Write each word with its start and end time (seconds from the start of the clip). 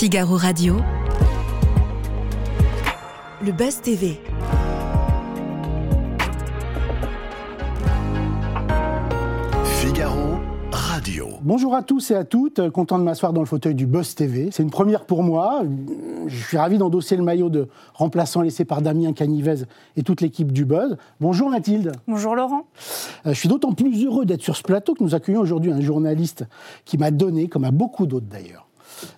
Figaro 0.00 0.38
Radio. 0.38 0.76
Le 3.44 3.52
Buzz 3.52 3.82
TV. 3.82 4.18
Figaro 9.62 10.38
Radio. 10.72 11.26
Bonjour 11.42 11.74
à 11.74 11.82
tous 11.82 12.12
et 12.12 12.14
à 12.14 12.24
toutes, 12.24 12.70
content 12.70 12.98
de 12.98 13.04
m'asseoir 13.04 13.34
dans 13.34 13.42
le 13.42 13.46
fauteuil 13.46 13.74
du 13.74 13.84
Buzz 13.84 14.14
TV. 14.14 14.48
C'est 14.52 14.62
une 14.62 14.70
première 14.70 15.04
pour 15.04 15.22
moi. 15.22 15.64
Je 16.28 16.46
suis 16.46 16.56
ravi 16.56 16.78
d'endosser 16.78 17.18
le 17.18 17.22
maillot 17.22 17.50
de 17.50 17.68
remplaçant 17.92 18.40
laissé 18.40 18.64
par 18.64 18.80
Damien 18.80 19.12
Canivez 19.12 19.66
et 19.98 20.02
toute 20.02 20.22
l'équipe 20.22 20.50
du 20.50 20.64
Buzz. 20.64 20.96
Bonjour 21.20 21.50
Mathilde. 21.50 21.92
Bonjour 22.08 22.34
Laurent. 22.34 22.64
Euh, 23.26 23.34
je 23.34 23.38
suis 23.38 23.50
d'autant 23.50 23.74
plus 23.74 24.02
heureux 24.02 24.24
d'être 24.24 24.40
sur 24.40 24.56
ce 24.56 24.62
plateau 24.62 24.94
que 24.94 25.04
nous 25.04 25.14
accueillons 25.14 25.42
aujourd'hui 25.42 25.70
un 25.70 25.82
journaliste 25.82 26.46
qui 26.86 26.96
m'a 26.96 27.10
donné, 27.10 27.48
comme 27.48 27.64
à 27.64 27.70
beaucoup 27.70 28.06
d'autres 28.06 28.28
d'ailleurs, 28.30 28.69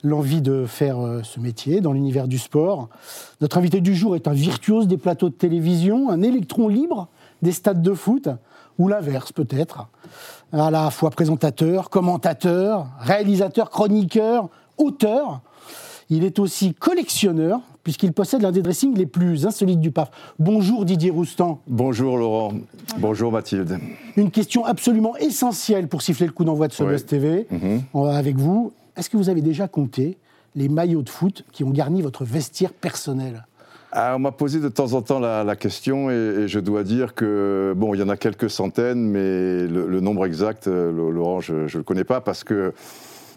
l'envie 0.02 0.42
de 0.42 0.64
faire 0.66 1.00
euh, 1.00 1.22
ce 1.22 1.40
métier 1.40 1.80
dans 1.80 1.92
l'univers 1.92 2.28
du 2.28 2.38
sport. 2.38 2.88
Notre 3.40 3.58
invité 3.58 3.80
du 3.80 3.94
jour 3.94 4.16
est 4.16 4.28
un 4.28 4.32
virtuose 4.32 4.86
des 4.86 4.96
plateaux 4.96 5.28
de 5.28 5.34
télévision, 5.34 6.10
un 6.10 6.22
électron 6.22 6.68
libre 6.68 7.08
des 7.42 7.52
stades 7.52 7.82
de 7.82 7.92
foot, 7.94 8.28
ou 8.78 8.88
l'inverse 8.88 9.32
peut-être. 9.32 9.88
À 10.52 10.70
la 10.70 10.90
fois 10.90 11.10
présentateur, 11.10 11.90
commentateur, 11.90 12.88
réalisateur, 13.00 13.70
chroniqueur, 13.70 14.48
auteur. 14.78 15.40
Il 16.10 16.24
est 16.24 16.38
aussi 16.38 16.74
collectionneur, 16.74 17.60
puisqu'il 17.82 18.12
possède 18.12 18.42
l'un 18.42 18.52
des 18.52 18.62
dressings 18.62 18.96
les 18.96 19.06
plus 19.06 19.46
insolites 19.46 19.80
du 19.80 19.90
PAF. 19.90 20.10
Bonjour 20.38 20.84
Didier 20.84 21.10
Roustan. 21.10 21.60
Bonjour 21.66 22.18
Laurent. 22.18 22.52
Bonjour 22.98 23.32
Mathilde. 23.32 23.78
Une 24.16 24.30
question 24.30 24.64
absolument 24.64 25.16
essentielle 25.16 25.88
pour 25.88 26.02
siffler 26.02 26.26
le 26.26 26.32
coup 26.32 26.44
d'envoi 26.44 26.68
de 26.68 26.72
ce. 26.72 26.84
Buzz 26.84 27.06
TV. 27.06 27.46
On 27.94 28.04
va 28.04 28.16
avec 28.16 28.36
vous. 28.36 28.72
Est-ce 28.96 29.08
que 29.10 29.16
vous 29.16 29.28
avez 29.28 29.40
déjà 29.40 29.68
compté 29.68 30.16
les 30.54 30.68
maillots 30.68 31.02
de 31.02 31.08
foot 31.08 31.44
qui 31.52 31.64
ont 31.64 31.70
garni 31.70 32.02
votre 32.02 32.24
vestiaire 32.24 32.72
personnel 32.72 33.46
Ah, 33.90 34.12
on 34.16 34.18
m'a 34.18 34.32
posé 34.32 34.60
de 34.60 34.68
temps 34.68 34.92
en 34.92 35.00
temps 35.02 35.18
la, 35.18 35.44
la 35.44 35.56
question 35.56 36.10
et, 36.10 36.14
et 36.14 36.48
je 36.48 36.60
dois 36.60 36.84
dire 36.84 37.14
que, 37.14 37.72
bon, 37.76 37.94
il 37.94 38.00
y 38.00 38.02
en 38.02 38.08
a 38.10 38.16
quelques 38.18 38.50
centaines, 38.50 39.02
mais 39.08 39.66
le, 39.66 39.86
le 39.88 40.00
nombre 40.00 40.26
exact, 40.26 40.66
euh, 40.68 40.92
Laurent, 41.10 41.40
je 41.40 41.54
ne 41.54 41.68
le 41.78 41.82
connais 41.82 42.04
pas 42.04 42.20
parce 42.20 42.44
que, 42.44 42.74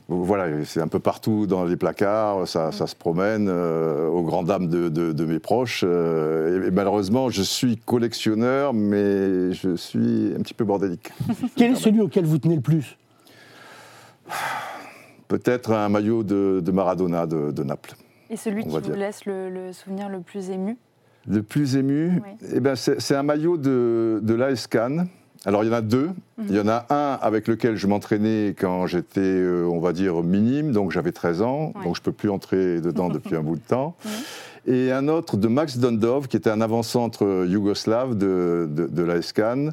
voilà, 0.09 0.63
c'est 0.65 0.81
un 0.81 0.87
peu 0.89 0.99
partout 0.99 1.47
dans 1.47 1.63
les 1.65 1.77
placards, 1.77 2.47
ça, 2.47 2.71
ça 2.73 2.85
se 2.85 2.95
promène 2.95 3.47
euh, 3.49 4.07
aux 4.07 4.21
grandes 4.23 4.47
dames 4.47 4.67
de, 4.67 4.89
de- 4.89 5.13
de 5.13 5.25
mes 5.25 5.39
proches. 5.39 5.83
euh, 5.87 6.63
et, 6.63 6.67
et 6.67 6.71
malheureusement, 6.71 7.29
je 7.29 7.41
suis 7.41 7.77
collectionneur, 7.77 8.73
mais 8.73 9.53
je 9.53 9.75
suis 9.77 10.33
un 10.37 10.41
petit 10.41 10.53
peu 10.53 10.65
bordélique. 10.65 11.11
Quel 11.55 11.71
est 11.71 11.75
celui 11.75 12.01
auquel 12.01 12.25
vous 12.25 12.37
tenez 12.39 12.55
le 12.55 12.61
plus? 12.61 12.97
Peut-être 15.27 15.71
un 15.71 15.89
maillot 15.89 16.23
de, 16.23 16.61
de 16.63 16.71
Maradona 16.71 17.25
de, 17.25 17.51
de 17.51 17.63
Naples. 17.63 17.95
Et 18.29 18.37
celui 18.37 18.63
qui 18.63 18.69
vous 18.69 18.79
dire. 18.79 18.95
laisse 18.95 19.25
le, 19.25 19.49
le 19.49 19.73
souvenir 19.73 20.09
le 20.09 20.19
plus 20.19 20.49
ému 20.49 20.77
Le 21.27 21.41
plus 21.43 21.75
ému, 21.75 22.21
Oui. 22.23 22.47
eh 22.53 22.59
ben, 22.59 22.75
c'est 22.75 23.15
un 23.15 23.23
maillot 23.23 23.57
de, 23.57 24.19
de 24.21 24.33
l'AS 24.33 24.67
Cannes. 24.67 25.07
Alors 25.47 25.63
il 25.63 25.67
y 25.67 25.69
en 25.69 25.73
a 25.75 25.81
deux. 25.81 26.09
Il 26.49 26.55
y 26.55 26.59
en 26.59 26.67
a 26.67 26.87
un 26.89 27.19
avec 27.21 27.47
lequel 27.47 27.75
je 27.75 27.85
m'entraînais 27.85 28.55
quand 28.59 28.87
j'étais, 28.87 29.19
euh, 29.21 29.67
on 29.71 29.79
va 29.79 29.93
dire, 29.93 30.23
minime, 30.23 30.71
donc 30.71 30.91
j'avais 30.91 31.11
13 31.11 31.43
ans, 31.43 31.71
donc 31.83 31.95
je 31.95 32.01
ne 32.01 32.03
peux 32.05 32.11
plus 32.11 32.31
entrer 32.31 32.81
dedans 32.81 33.09
depuis 33.13 33.35
un 33.35 33.41
bout 33.43 33.55
de 33.55 33.61
temps. 33.61 33.95
Et 34.65 34.91
un 34.91 35.07
autre 35.07 35.37
de 35.37 35.47
Max 35.47 35.77
Dondov, 35.77 36.27
qui 36.27 36.37
était 36.37 36.49
un 36.49 36.61
avant-centre 36.61 37.45
yougoslave 37.47 38.17
de, 38.17 38.67
de, 38.71 38.87
de 38.87 39.03
l'AS 39.03 39.31
Cannes. 39.33 39.71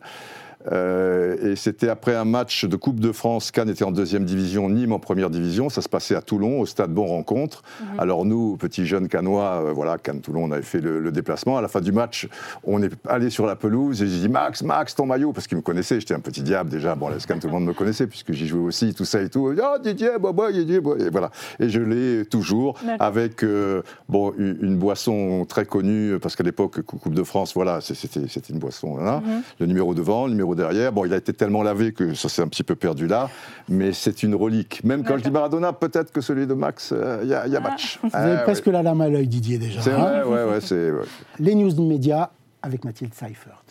Euh, 0.70 1.52
et 1.52 1.56
c'était 1.56 1.88
après 1.88 2.14
un 2.14 2.24
match 2.24 2.64
de 2.64 2.76
Coupe 2.76 3.00
de 3.00 3.10
France. 3.12 3.50
Cannes 3.50 3.68
était 3.70 3.84
en 3.84 3.90
deuxième 3.90 4.24
division, 4.24 4.68
Nîmes 4.68 4.92
en 4.92 4.98
première 4.98 5.30
division. 5.30 5.68
Ça 5.68 5.82
se 5.82 5.88
passait 5.88 6.14
à 6.14 6.22
Toulon, 6.22 6.60
au 6.60 6.66
stade 6.66 6.92
Bon 6.92 7.06
Rencontre. 7.06 7.62
Alors 7.98 8.24
nous, 8.24 8.56
petits 8.56 8.86
jeunes 8.86 9.08
cannois, 9.08 9.62
euh, 9.64 9.72
voilà, 9.72 9.98
Cannes-Toulon, 9.98 10.44
on 10.44 10.50
avait 10.52 10.62
fait 10.62 10.80
le, 10.80 11.00
le 11.00 11.12
déplacement. 11.12 11.58
À 11.58 11.62
la 11.62 11.68
fin 11.68 11.80
du 11.80 11.92
match, 11.92 12.28
on 12.64 12.82
est 12.82 12.92
allé 13.08 13.30
sur 13.30 13.46
la 13.46 13.56
pelouse 13.56 14.02
et 14.02 14.06
j'ai 14.06 14.18
dit 14.20 14.28
Max, 14.28 14.62
Max, 14.62 14.94
ton 14.94 15.06
maillot, 15.06 15.32
parce 15.32 15.46
qu'il 15.46 15.56
me 15.56 15.62
connaissait. 15.62 15.98
J'étais 16.00 16.14
un 16.14 16.20
petit 16.20 16.42
diable 16.42 16.70
déjà. 16.70 16.94
Bon, 16.94 17.08
la 17.08 17.16
Cannes, 17.16 17.40
tout 17.40 17.46
le 17.48 17.52
monde 17.52 17.64
me 17.66 17.72
connaissait 17.74 18.06
puisque 18.06 18.32
j'y 18.32 18.46
jouais 18.46 18.60
aussi, 18.66 18.94
tout 18.94 19.04
ça 19.04 19.20
et 19.22 19.28
tout. 19.28 19.52
Oh 19.56 19.78
Didier, 19.82 20.10
bah, 20.20 20.32
bah, 20.32 20.52
Didier, 20.52 20.80
bah, 20.80 20.92
et 20.98 21.10
voilà. 21.10 21.30
Et 21.60 21.68
je 21.68 21.80
l'ai 21.80 22.24
toujours 22.26 22.78
avec 23.00 23.42
euh, 23.44 23.82
bon 24.08 24.32
une, 24.38 24.58
une 24.62 24.76
boisson 24.76 25.44
très 25.48 25.64
connue 25.64 26.18
parce 26.20 26.36
qu'à 26.36 26.44
l'époque 26.44 26.82
Cou- 26.82 26.98
Coupe 26.98 27.14
de 27.14 27.22
France, 27.22 27.54
voilà, 27.54 27.80
c'était 27.80 28.20
une 28.50 28.58
boisson. 28.58 28.94
Voilà. 28.94 29.20
Mhm. 29.20 29.42
Le 29.60 29.66
numéro 29.66 29.94
devant, 29.94 30.26
le 30.26 30.32
numéro 30.32 30.51
derrière. 30.54 30.92
Bon, 30.92 31.04
il 31.04 31.12
a 31.12 31.16
été 31.16 31.32
tellement 31.32 31.62
lavé 31.62 31.92
que 31.92 32.14
ça 32.14 32.28
s'est 32.28 32.42
un 32.42 32.48
petit 32.48 32.62
peu 32.62 32.74
perdu 32.74 33.06
là, 33.06 33.28
mais 33.68 33.92
c'est 33.92 34.22
une 34.22 34.34
relique. 34.34 34.82
Même 34.84 35.04
quand 35.04 35.16
je 35.18 35.22
dis 35.22 35.30
Maradona, 35.30 35.72
peut-être 35.72 36.12
que 36.12 36.20
celui 36.20 36.46
de 36.46 36.54
Max, 36.54 36.92
euh, 36.92 37.20
il 37.22 37.28
y, 37.28 37.34
a- 37.34 37.46
il 37.46 37.52
y 37.52 37.56
a 37.56 37.60
match. 37.60 37.98
Vous 38.02 38.10
avez 38.12 38.42
presque 38.42 38.66
la 38.66 38.82
lame 38.82 39.00
à 39.00 39.08
l'œil, 39.08 39.26
Didier, 39.26 39.58
déjà. 39.58 39.80
C'est 39.82 39.92
hein 39.92 40.22
vrai, 40.24 40.44
ouais. 40.46 40.92
Les 41.38 41.54
news 41.54 41.80
médias 41.82 42.30
avec 42.62 42.84
Mathilde 42.84 43.14
Seifert. 43.14 43.62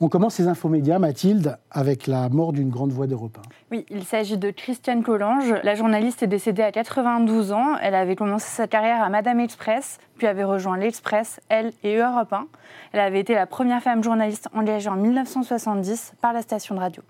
On 0.00 0.08
commence 0.08 0.34
ces 0.36 0.46
infomédias, 0.46 1.00
Mathilde, 1.00 1.58
avec 1.72 2.06
la 2.06 2.28
mort 2.28 2.52
d'une 2.52 2.70
grande 2.70 2.92
voix 2.92 3.08
d'Europe 3.08 3.36
1. 3.38 3.48
Oui, 3.72 3.84
il 3.90 4.04
s'agit 4.04 4.38
de 4.38 4.50
Christiane 4.50 5.02
Collange. 5.02 5.52
La 5.64 5.74
journaliste 5.74 6.22
est 6.22 6.28
décédée 6.28 6.62
à 6.62 6.70
92 6.70 7.50
ans. 7.50 7.76
Elle 7.82 7.96
avait 7.96 8.14
commencé 8.14 8.46
sa 8.48 8.68
carrière 8.68 9.02
à 9.02 9.08
Madame 9.08 9.40
Express, 9.40 9.98
puis 10.16 10.28
avait 10.28 10.44
rejoint 10.44 10.76
l'Express, 10.78 11.40
Elle 11.48 11.72
et 11.82 11.96
Europe 11.96 12.32
1. 12.32 12.46
Elle 12.92 13.00
avait 13.00 13.18
été 13.18 13.34
la 13.34 13.46
première 13.46 13.82
femme 13.82 14.04
journaliste 14.04 14.48
engagée 14.54 14.88
en 14.88 14.94
1970 14.96 16.12
par 16.20 16.32
la 16.32 16.42
station 16.42 16.76
de 16.76 16.80
radio. 16.80 17.02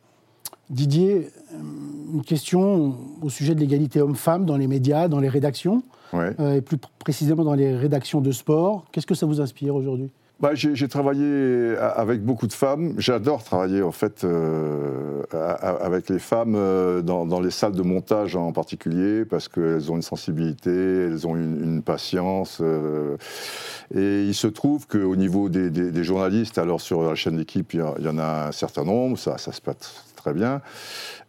Didier, 0.70 1.28
euh, 1.52 1.58
une 2.14 2.22
question 2.24 2.94
au 3.20 3.28
sujet 3.28 3.54
de 3.54 3.60
l'égalité 3.60 4.00
homme-femme 4.00 4.46
dans 4.46 4.56
les 4.56 4.66
médias, 4.66 5.08
dans 5.08 5.20
les 5.20 5.28
rédactions, 5.28 5.82
Ouais. 6.14 6.30
euh, 6.40 6.54
et 6.56 6.60
plus 6.62 6.78
pr- 6.78 6.88
précisément 6.98 7.44
dans 7.44 7.52
les 7.54 7.74
rédactions 7.76 8.22
de 8.22 8.32
sport. 8.32 8.86
Qu'est-ce 8.92 9.06
que 9.06 9.14
ça 9.14 9.26
vous 9.26 9.42
inspire 9.42 9.74
aujourd'hui? 9.74 10.10
Bah, 10.40 10.50
j'ai 10.54 10.86
travaillé 10.86 11.76
avec 11.76 12.22
beaucoup 12.22 12.46
de 12.46 12.52
femmes. 12.52 12.94
J'adore 12.96 13.42
travailler 13.42 13.82
en 13.82 13.90
fait 13.90 14.22
euh, 14.22 15.24
avec 15.32 16.08
les 16.08 16.20
femmes 16.20 16.54
euh, 16.54 17.02
dans, 17.02 17.40
les 17.40 17.50
salles 17.50 17.72
de 17.72 17.82
montage 17.82 18.36
en 18.36 18.52
particulier 18.52 19.24
parce 19.24 19.48
qu'elles 19.48 19.90
ont 19.90 19.96
une 19.96 20.02
sensibilité, 20.02 20.70
elles 20.70 21.26
ont 21.26 21.34
une, 21.34 21.82
patience. 21.82 22.58
euh, 22.60 23.16
et 23.92 24.26
il 24.26 24.34
se 24.34 24.46
trouve 24.46 24.86
qu'au 24.86 25.16
niveau 25.16 25.48
des, 25.48 26.04
journalistes, 26.04 26.58
alors 26.58 26.80
sur 26.80 27.02
la 27.02 27.16
chaîne 27.16 27.36
d'équipe, 27.36 27.74
il 27.74 27.80
y 27.80 28.08
en 28.08 28.18
a 28.18 28.48
un 28.48 28.52
certain 28.52 28.84
nombre, 28.84 29.18
ça, 29.18 29.38
se 29.38 29.60
passe 29.60 30.04
très 30.14 30.34
bien. 30.34 30.60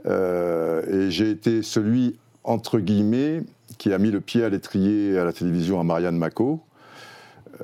Et 0.05 1.09
j'ai 1.09 1.31
été 1.31 1.63
celui 1.63 2.15
entre 2.43 2.79
guillemets 2.79 3.41
qui 3.79 3.91
a 3.91 3.97
mis 3.97 4.11
le 4.11 4.21
pied 4.21 4.43
à 4.43 4.49
l'étrier 4.49 5.17
à 5.17 5.23
la 5.23 5.33
télévision 5.33 5.79
à 5.79 5.83
Marianne 5.83 6.17
Mako 6.17 6.61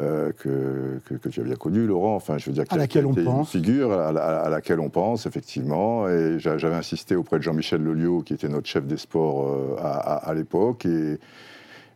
euh, 0.01 0.31
que, 0.37 0.99
que, 1.05 1.13
que 1.15 1.29
tu 1.29 1.39
as 1.39 1.43
bien 1.43 1.55
connu, 1.55 1.85
Laurent. 1.87 2.15
Enfin, 2.15 2.37
je 2.37 2.45
veux 2.47 2.53
dire, 2.53 2.65
qui 2.65 2.73
À 2.73 2.77
laquelle 2.77 3.05
on 3.05 3.13
pense. 3.13 3.53
Une 3.53 3.63
figure 3.63 3.91
à, 3.93 4.11
la- 4.11 4.41
à 4.41 4.49
laquelle 4.49 4.79
on 4.79 4.89
pense, 4.89 5.25
effectivement. 5.25 6.07
Et 6.09 6.37
j'a- 6.39 6.57
j'avais 6.57 6.75
insisté 6.75 7.15
auprès 7.15 7.37
de 7.37 7.43
Jean-Michel 7.43 7.83
Lelio, 7.83 8.21
qui 8.21 8.33
était 8.33 8.49
notre 8.49 8.67
chef 8.67 8.85
des 8.85 8.97
sports 8.97 9.47
euh, 9.47 9.75
à, 9.79 9.91
à- 10.15 10.29
à 10.29 10.33
l'époque. 10.33 10.85
Et, 10.85 11.17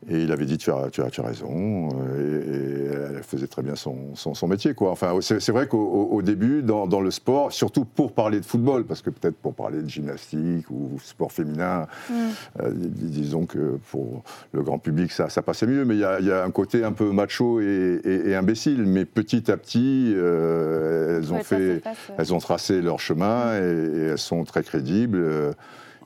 et 0.07 0.23
il 0.23 0.31
avait 0.31 0.45
dit 0.45 0.57
tu 0.57 0.71
as, 0.71 0.89
tu 0.91 1.01
as, 1.01 1.09
tu 1.09 1.19
as 1.19 1.25
raison. 1.25 1.89
euh, 1.93 2.45
Et, 2.85 3.15
et 3.15 3.17
elle 3.17 3.23
faisait 3.23 3.47
très 3.47 3.61
bien 3.61 3.75
son, 3.75 4.15
son, 4.15 4.33
son 4.33 4.47
métier. 4.47 4.73
Quoi. 4.73 4.91
Enfin, 4.91 5.13
c'est 5.21 5.39
c'est 5.41 5.51
vrai 5.51 5.67
qu'au 5.67 5.77
au- 5.77 6.15
au 6.15 6.21
début, 6.21 6.61
dans, 6.63 6.87
dans 6.87 7.01
le 7.01 7.11
sport, 7.11 7.51
surtout 7.51 7.83
pour 7.83 8.13
parler 8.13 8.39
de 8.39 8.45
football, 8.45 8.85
parce 8.85 9.01
que 9.01 9.09
peut-être 9.09 9.35
pour 9.35 9.53
parler 9.53 9.81
de 9.81 9.89
gymnastique 9.89 10.69
ou 10.71 10.91
sport 11.03 11.31
féminin, 11.33 11.87
euh, 12.11 12.71
dis- 12.73 13.09
disons 13.21 13.45
que 13.45 13.77
pour 13.91 14.23
le 14.53 14.63
grand 14.63 14.79
public, 14.79 15.11
ça, 15.11 15.27
ça 15.29 15.41
passait 15.41 15.67
mieux. 15.67 15.83
Mais 15.83 15.95
il 15.95 15.99
y, 15.99 16.05
a- 16.05 16.19
il 16.21 16.25
y 16.27 16.31
a 16.31 16.43
un 16.45 16.51
côté 16.51 16.83
un 16.85 16.93
peu 16.93 17.11
macho 17.11 17.59
et, 17.59 17.99
et- 18.03 18.29
et 18.29 18.35
imbécile. 18.35 18.83
Mais 18.85 19.03
petit 19.05 19.51
à 19.51 19.57
petit, 19.57 20.13
euh, 20.15 21.17
elles, 21.17 21.31
ont 21.33 21.37
Ouais, 21.37 21.43
fait, 21.43 21.55
euh. 21.55 21.79
elles 22.17 22.33
ont 22.33 22.39
tracé 22.39 22.81
leur 22.81 22.99
chemin 22.99 23.57
et, 23.57 23.61
et 23.97 24.01
elles 24.11 24.17
sont 24.17 24.43
très 24.45 24.63
crédibles. 24.63 25.19
euh, 25.19 25.51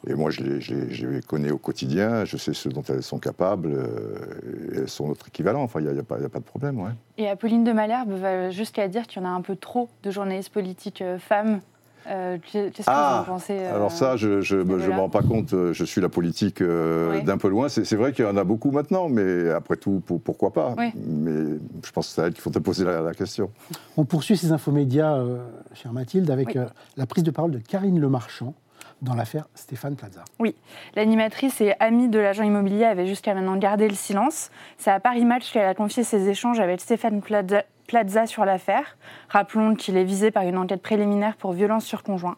Et 0.08 0.16
moi, 0.16 0.32
je 0.32 0.42
les, 0.42 0.60
je 0.62 0.74
les- 0.74 0.94
je 0.94 1.08
les 1.08 1.22
connais 1.22 1.52
au 1.52 1.58
quotidien, 1.58 2.26
je 2.26 2.36
sais 2.38 2.54
ce 2.54 2.68
dont 2.70 2.84
elles 2.90 3.04
sont 3.04 3.20
capables, 3.20 3.70
euh, 3.74 4.74
et 4.74 4.78
elles 4.80 4.90
sont 4.90 5.08
notre 5.08 5.28
équivalent. 5.30 5.64
Enfin, 5.64 5.80
il 5.80 5.88
n'y 5.88 6.00
a, 6.00 6.04
pas 6.04 6.16
a 6.16 6.20
de 6.20 6.38
problème. 6.40 6.80
Ouais. 6.80 6.92
Et 7.18 7.30
Apolline 7.30 7.64
de 7.64 7.72
Malherbe 7.72 8.12
va 8.12 8.50
jusqu'à 8.50 8.88
dire 8.88 9.08
qu'il 9.08 9.22
y 9.22 9.26
en 9.26 9.30
a 9.30 9.32
un 9.32 9.42
peu 9.42 9.56
trop 9.56 9.90
de 10.04 10.12
journalistes 10.12 10.52
politiques 10.52 11.02
euh, 11.02 11.18
femmes. 11.20 11.62
Euh, 12.10 12.38
Qu'est-ce 12.52 12.86
que 12.86 12.92
vous 12.92 13.22
en 13.22 13.24
pensez 13.24 13.54
euh, 13.58 13.74
alors 13.78 13.90
ça, 13.94 14.18
je 14.18 14.28
ne 14.28 14.42
je, 14.42 14.58
me- 14.58 14.64
je 14.72 14.74
me 14.74 14.78
voilà. 14.88 14.98
rends 14.98 15.10
pas 15.10 15.22
compte, 15.22 15.56
je 15.72 15.86
suis 15.86 16.02
la 16.02 16.10
politique 16.10 16.60
euh, 16.62 17.14
Oui. 17.14 17.24
d'un 17.24 17.38
peu 17.38 17.48
loin. 17.48 17.70
C'est 17.70 17.86
c'est 17.86 17.96
vrai 17.96 18.12
qu'il 18.12 18.26
y 18.26 18.28
en 18.28 18.36
a 18.36 18.44
beaucoup 18.44 18.72
maintenant, 18.72 19.08
mais 19.08 19.50
après 19.52 19.78
tout, 19.78 20.02
pour- 20.06 20.20
pourquoi 20.20 20.52
pas? 20.52 20.76
Oui. 20.78 20.92
Mais 21.08 21.58
je 21.86 21.92
pense 21.94 22.08
que 22.10 22.14
c'est 22.16 22.22
à 22.22 22.26
elle 22.28 22.34
qu'il 22.34 22.42
faut 22.42 22.50
te 22.50 22.60
poser 22.60 22.84
la, 22.84 23.00
la 23.00 23.14
question. 23.14 23.52
On 23.96 24.04
poursuit 24.04 24.36
ces 24.36 24.52
infomédias, 24.52 25.16
euh, 25.16 25.38
chère 25.76 25.94
Mathilde, 25.94 26.30
avec 26.30 26.48
Oui. 26.50 26.58
euh, 26.58 26.66
la 26.98 27.06
prise 27.06 27.24
de 27.24 27.32
parole 27.32 27.52
de 27.52 27.60
Karine 27.60 27.98
Lemarchand 28.02 28.54
dans 29.04 29.16
l'affaire 29.16 29.46
Stéphane 29.54 29.96
Plaza. 29.96 30.24
Oui, 30.40 30.56
l'animatrice 30.96 31.62
et 31.62 31.74
amie 31.80 32.08
de 32.08 32.20
l'agent 32.20 32.44
immobilier 32.44 32.86
avait 32.86 33.06
jusqu'à 33.06 33.34
maintenant 33.34 33.58
gardé 33.58 33.88
le 33.88 33.94
silence. 33.94 34.50
C'est 34.78 34.92
à 34.92 35.00
Paris 35.00 35.26
Match 35.26 35.52
qu'elle 35.52 35.68
a 35.68 35.74
confié 35.74 36.04
ses 36.04 36.30
échanges 36.30 36.60
avec 36.60 36.82
Stéphane 36.82 37.22
Plaza, 37.22 38.26
sur 38.26 38.46
l'affaire. 38.46 38.98
Rappelons 39.30 39.76
qu'il 39.76 39.98
est 39.98 40.04
visé 40.04 40.32
par 40.32 40.44
une 40.44 40.58
enquête 40.58 40.82
préliminaire 40.82 41.36
pour 41.36 41.52
violence 41.52 41.86
sur 41.86 42.02
conjoint. 42.02 42.38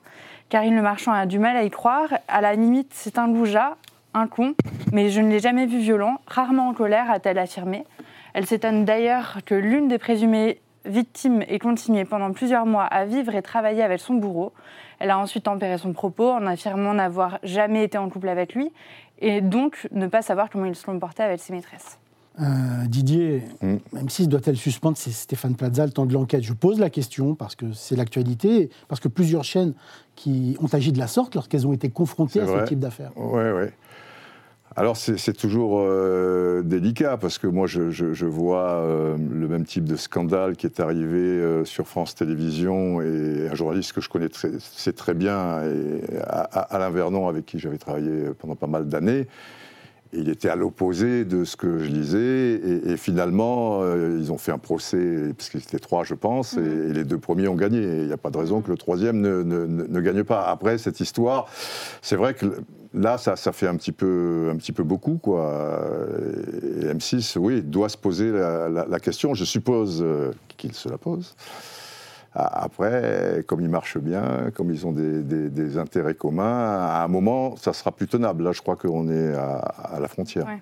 Karine 0.50 0.76
Le 0.76 0.82
Marchand 0.82 1.14
a 1.14 1.26
du 1.26 1.40
mal 1.40 1.56
à 1.56 1.64
y 1.64 1.70
croire. 1.70 2.10
À 2.28 2.42
la 2.42 2.56
limite, 2.56 2.92
c'est 2.94 3.18
un 3.18 3.28
goujat. 3.30 3.78
un 4.14 4.28
con, 4.28 4.56
mais 4.92 5.10
je 5.10 5.22
ne 5.22 5.30
l'ai 5.30 5.40
jamais 5.40 5.66
vu 5.66 5.80
violent, 5.80 6.20
rarement 6.26 6.70
en 6.70 6.74
colère, 6.74 7.12
a-t-elle 7.12 7.38
affirmé. 7.38 7.86
Elle 8.34 8.46
s'étonne 8.46 8.86
d'ailleurs 8.86 9.40
que 9.46 9.56
l'une 9.56 9.88
des 9.88 9.98
présumées 9.98 10.60
victimes 10.86 11.42
ait 11.48 11.60
continué 11.60 12.06
pendant 12.06 12.32
plusieurs 12.32 12.66
mois 12.66 12.84
à 12.86 13.06
vivre 13.06 13.34
et 13.36 13.42
travailler 13.42 13.84
avec 13.84 14.00
son 14.00 14.14
bourreau. 14.16 14.54
Elle 15.00 15.10
a 15.12 15.20
ensuite 15.20 15.44
tempéré 15.44 15.78
son 15.78 15.94
propos 15.94 16.30
en 16.32 16.46
affirmant 16.48 16.94
n'avoir 16.94 17.40
jamais 17.44 17.84
été 17.84 17.98
en 17.98 18.10
couple 18.10 18.30
avec 18.30 18.56
lui 18.56 18.72
et 19.20 19.42
donc 19.42 19.88
ne 19.92 20.08
pas 20.08 20.22
savoir 20.22 20.50
comment 20.50 20.66
il 20.66 20.76
se 20.76 20.86
comportait 20.86 21.24
avec 21.24 21.40
ses 21.40 21.54
maîtresses. 21.54 21.98
Euh, 22.42 22.44
Didier, 22.88 23.44
Mm. 23.62 23.76
même 23.94 24.10
si 24.10 24.28
doit-elle 24.28 24.58
suspendre 24.58 24.98
C'est 24.98 25.12
Stéphane 25.12 25.56
Plaza, 25.56 25.86
le 25.86 25.92
temps 25.94 26.06
de 26.06 26.14
l'enquête. 26.14 26.44
Je 26.44 26.52
pose 26.52 26.80
la 26.82 26.90
question 26.90 27.34
parce 27.34 27.56
que 27.56 27.72
c'est 27.72 27.96
l'actualité, 27.96 28.70
parce 28.90 29.00
que 29.00 29.08
plusieurs 29.08 29.46
chaînes 29.46 29.74
qui 30.16 30.58
ont 30.62 30.68
agi 30.74 30.92
de 30.92 31.00
la 31.00 31.08
sorte 31.08 31.34
lorsqu'elles 31.36 31.66
ont 31.66 31.72
été 31.72 31.90
confrontées 31.90 32.42
à 32.42 32.46
ce 32.48 32.66
type 32.68 32.80
d'affaires. 32.80 33.12
Oui, 33.16 33.42
oui. 33.56 33.68
Alors 34.78 34.98
c'est 34.98 35.32
toujours 35.32 35.80
euh, 35.80 36.62
délicat 36.62 37.16
parce 37.16 37.38
que 37.38 37.48
moi 37.48 37.66
je, 37.66 38.26
vois 38.26 38.82
euh, 38.82 39.16
le 39.18 39.48
même 39.48 39.64
type 39.64 39.86
de 39.86 39.96
scandale 39.96 40.58
qui 40.58 40.66
est 40.66 40.82
arrivé 40.82 41.18
euh, 41.18 41.64
sur 41.64 41.88
France 41.88 42.14
Télévisions 42.14 43.02
et 43.02 43.48
un 43.50 43.56
journaliste 43.56 43.94
que 43.94 44.02
je 44.02 44.10
connais 44.10 44.28
très, 44.28 44.52
très 44.92 45.14
bien, 45.14 45.64
et, 45.64 46.02
Alain 46.52 46.90
Vernon 46.90 47.30
avec 47.30 47.46
qui 47.46 47.58
j'avais 47.58 47.78
travaillé 47.78 48.32
pendant 48.38 48.56
pas 48.56 48.68
mal 48.68 48.90
d'années. 48.90 49.28
Il 50.18 50.30
était 50.30 50.50
à 50.50 50.56
l'opposé 50.56 51.26
de 51.26 51.44
ce 51.44 51.56
que 51.56 51.80
je 51.80 51.90
lisais 51.90 52.54
et, 52.56 52.92
et 52.92 52.98
finalement 52.98 53.82
euh, 53.82 54.18
ils 54.20 54.32
ont 54.32 54.38
fait 54.38 54.52
un 54.52 54.58
procès 54.58 55.34
parce 55.38 55.50
qu'ils 55.50 55.62
étaient 55.62 55.80
trois 55.80 56.04
je 56.04 56.14
pense 56.14 56.58
et, 56.58 56.62
et 56.62 56.94
les 56.94 57.04
deux 57.04 57.18
premiers 57.18 57.48
ont 57.48 57.56
gagné. 57.56 57.82
Il 57.82 58.08
n'y 58.08 58.14
a 58.14 58.18
pas 58.18 58.30
de 58.32 58.38
raison 58.38 58.62
que 58.62 58.72
le 58.72 58.78
troisième 58.78 59.20
ne, 59.20 59.44
ne- 59.44 59.66
ne- 59.66 59.84
ne 59.86 60.02
gagne 60.02 60.24
pas. 60.24 60.44
Après 60.44 60.78
cette 60.78 61.00
histoire, 61.00 61.48
c'est 62.02 62.16
vrai 62.16 62.34
que 62.34 62.46
là 62.94 63.18
ça, 63.18 63.36
ça 63.36 63.52
fait 63.52 63.68
un 63.68 63.76
petit 63.76 63.92
peu 63.92 64.50
un 64.52 64.56
petit 64.58 64.72
peu 64.72 64.84
beaucoup 64.84 65.18
quoi. 65.18 65.80
Et 66.82 66.86
M6 66.94 67.38
oui 67.38 67.62
doit 67.62 67.90
se 67.90 67.98
poser 67.98 68.32
la, 68.32 68.70
la- 68.70 68.86
la 68.88 69.00
question. 69.00 69.34
Je 69.34 69.44
suppose 69.46 70.02
euh, 70.02 70.32
qu'il 70.58 70.74
se 70.74 70.88
la 70.90 70.98
pose. 70.98 71.36
Après, 72.36 73.44
comme 73.48 73.62
ils 73.62 73.70
marchent 73.70 73.98
bien, 73.98 74.52
comme 74.56 74.70
ils 74.72 74.86
ont 74.86 74.92
des, 74.92 75.24
des- 75.24 75.50
des 75.50 75.78
intérêts 75.78 76.16
communs, 76.16 76.44
à 76.80 77.04
un 77.04 77.08
moment, 77.08 77.56
ça 77.56 77.72
sera 77.72 77.92
plus 77.92 78.08
tenable. 78.08 78.44
Là, 78.44 78.52
je 78.52 78.62
crois 78.62 78.76
qu'on 78.76 79.08
est 79.10 79.34
à, 79.34 79.56
à 79.58 80.00
la 80.00 80.08
frontière. 80.08 80.46
Ouais. 80.46 80.62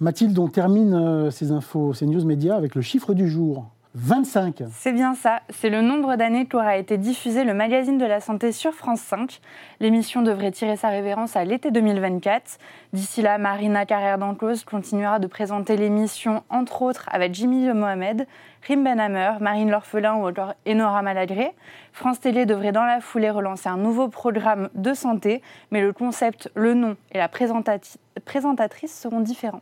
Mathilde, 0.00 0.36
on 0.38 0.48
termine 0.48 0.94
euh, 0.94 1.30
ces 1.30 1.52
infos, 1.52 1.92
ces 1.94 2.06
news 2.06 2.24
médias 2.24 2.56
avec 2.56 2.74
le 2.74 2.82
chiffre 2.82 3.14
du 3.14 3.28
jour. 3.28 3.70
25. 3.94 4.62
C'est 4.72 4.92
bien 4.92 5.14
ça, 5.14 5.40
c'est 5.50 5.68
le 5.68 5.82
nombre 5.82 6.16
d'années 6.16 6.46
qu'aura 6.46 6.78
été 6.78 6.96
diffusé 6.96 7.44
le 7.44 7.52
magazine 7.52 7.98
de 7.98 8.06
la 8.06 8.20
santé 8.20 8.50
sur 8.50 8.72
France 8.72 9.00
5. 9.02 9.40
L'émission 9.80 10.22
devrait 10.22 10.50
tirer 10.50 10.76
sa 10.76 10.88
révérence 10.88 11.36
à 11.36 11.44
l'été 11.44 11.70
2024. 11.70 12.58
D'ici 12.94 13.20
là, 13.20 13.36
Marina 13.36 13.84
Carrère 13.84 14.16
d'Enclos 14.16 14.64
continuera 14.66 15.18
de 15.18 15.26
présenter 15.26 15.76
l'émission, 15.76 16.42
entre 16.48 16.80
autres, 16.80 17.06
avec 17.12 17.34
Jimmy 17.34 17.70
Mohamed, 17.74 18.26
Rim 18.66 18.82
Benhammer, 18.82 19.32
Marine 19.40 19.70
L'Orphelin 19.70 20.14
ou 20.14 20.26
encore 20.26 20.54
Enora 20.66 21.02
Malagré. 21.02 21.52
France 21.92 22.18
Télé 22.18 22.46
devrait 22.46 22.72
dans 22.72 22.84
la 22.86 23.00
foulée 23.02 23.28
relancer 23.30 23.68
un 23.68 23.76
nouveau 23.76 24.08
programme 24.08 24.70
de 24.74 24.94
santé, 24.94 25.42
mais 25.70 25.82
le 25.82 25.92
concept, 25.92 26.50
le 26.54 26.72
nom 26.72 26.96
et 27.12 27.18
la 27.18 27.28
présentati- 27.28 27.98
présentatrice 28.24 28.98
seront 28.98 29.20
différents. 29.20 29.60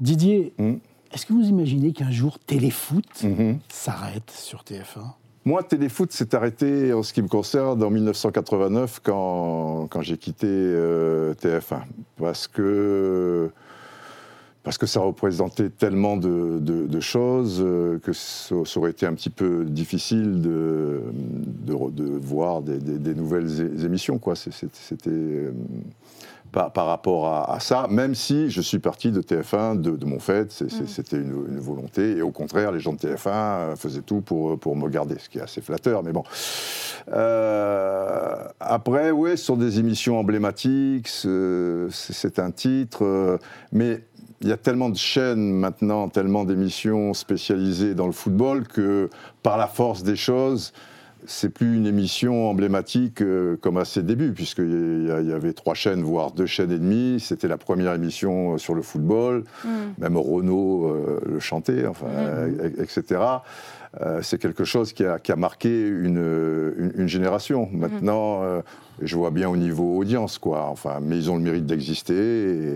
Didier, 0.00 0.54
Mm. 0.58 0.76
Est-ce 1.12 1.26
que 1.26 1.32
vous 1.32 1.46
imaginez 1.48 1.92
qu'un 1.92 2.10
jour 2.10 2.38
Téléfoot 2.38 3.04
Mhm. 3.22 3.58
s'arrête 3.68 4.30
sur 4.30 4.62
TF1 4.64 5.00
Moi, 5.44 5.62
Téléfoot 5.62 6.10
s'est 6.12 6.34
arrêté 6.34 6.92
en 6.92 7.02
ce 7.02 7.12
qui 7.12 7.22
me 7.22 7.28
concerne 7.28 7.82
en 7.82 7.90
1989 7.90 9.00
quand, 9.02 9.86
quand 9.90 10.02
j'ai 10.02 10.16
quitté 10.18 10.46
euh, 10.48 11.34
TF1. 11.34 11.82
Parce 12.18 12.48
que, 12.48 13.50
parce 14.64 14.76
que 14.78 14.86
ça 14.86 14.98
représentait 14.98 15.70
tellement 15.70 16.16
de, 16.16 16.58
de- 16.60 16.86
de 16.88 17.00
choses 17.00 17.62
euh, 17.64 18.00
que 18.00 18.12
ça, 18.12 18.56
ça 18.64 18.80
aurait 18.80 18.90
été 18.90 19.06
un 19.06 19.14
petit 19.14 19.30
peu 19.30 19.64
difficile 19.64 20.40
de, 20.42 21.00
voir 22.20 22.62
des, 22.62 22.78
des- 22.78 22.98
des 22.98 23.14
nouvelles 23.14 23.84
émissions. 23.84 24.18
C'était. 24.34 25.50
Par, 26.56 26.72
par 26.72 26.86
rapport 26.86 27.26
à, 27.26 27.52
à 27.54 27.60
ça, 27.60 27.86
même 27.90 28.14
si 28.14 28.48
je 28.48 28.62
suis 28.62 28.78
parti 28.78 29.12
de 29.12 29.20
TF1 29.20 29.78
de, 29.78 29.90
de 29.90 30.06
mon 30.06 30.18
fait, 30.18 30.50
c'est- 30.50 30.70
c'était 30.86 31.18
une, 31.18 31.44
une 31.50 31.60
volonté, 31.60 32.16
et 32.16 32.22
au 32.22 32.30
contraire, 32.30 32.72
les 32.72 32.80
gens 32.80 32.94
de 32.94 32.98
TF1 32.98 33.28
euh, 33.28 33.76
faisaient 33.76 34.00
tout 34.00 34.22
pour, 34.22 34.58
pour 34.58 34.74
me 34.74 34.88
garder, 34.88 35.16
ce 35.18 35.28
qui 35.28 35.36
est 35.36 35.42
assez 35.42 35.60
flatteur, 35.60 36.02
mais 36.02 36.12
bon. 36.12 36.22
Euh, 37.12 38.34
après, 38.58 39.10
oui, 39.10 39.36
ce 39.36 39.44
sont 39.44 39.56
des 39.58 39.78
émissions 39.78 40.18
emblématiques, 40.18 41.08
c'est 41.08 41.88
c'est 41.90 42.38
un 42.38 42.50
titre, 42.50 43.04
euh, 43.04 43.36
mais 43.72 44.02
il 44.40 44.48
y 44.48 44.52
a 44.52 44.56
tellement 44.56 44.88
de 44.88 44.96
chaînes 44.96 45.52
maintenant, 45.52 46.08
tellement 46.08 46.44
d'émissions 46.44 47.12
spécialisées 47.12 47.94
dans 47.94 48.06
le 48.06 48.12
football 48.12 48.66
que 48.66 49.10
par 49.42 49.58
la 49.58 49.66
force 49.66 50.02
des 50.02 50.16
choses, 50.16 50.72
c'est 51.26 51.48
plus 51.50 51.76
une 51.76 51.86
émission 51.86 52.48
emblématique 52.48 53.20
euh, 53.22 53.56
comme 53.60 53.76
à 53.76 53.84
ses 53.84 54.02
débuts, 54.02 54.32
puisqu'il 54.32 55.04
y, 55.04 55.26
y 55.26 55.32
avait 55.32 55.52
trois 55.52 55.74
chaînes, 55.74 56.02
voire 56.02 56.32
deux 56.32 56.46
chaînes 56.46 56.70
et 56.72 56.78
demie. 56.78 57.18
C'était 57.20 57.48
la 57.48 57.56
première 57.58 57.92
émission 57.94 58.54
euh, 58.54 58.58
sur 58.58 58.74
le 58.74 58.82
football. 58.82 59.44
Même 59.98 60.16
Renault 60.16 60.86
euh, 60.88 61.20
le 61.26 61.40
chantait, 61.40 61.86
enfin, 61.86 62.06
euh, 62.08 62.70
etc. 62.78 63.20
Euh, 64.02 64.20
c'est 64.22 64.38
quelque 64.38 64.64
chose 64.64 64.92
qui 64.92 65.04
a, 65.04 65.18
qui 65.18 65.32
a 65.32 65.36
marqué 65.36 65.88
une, 65.88 66.72
une- 66.78 66.92
une 66.96 67.08
génération. 67.08 67.68
Maintenant, 67.72 68.42
euh, 68.42 68.60
je 69.02 69.16
vois 69.16 69.30
bien 69.30 69.48
au 69.48 69.56
niveau 69.56 69.96
audience, 69.98 70.38
quoi. 70.38 70.66
Enfin, 70.68 70.98
mais 71.02 71.16
ils 71.16 71.30
ont 71.30 71.36
le 71.36 71.42
mérite 71.42 71.66
d'exister 71.66 72.14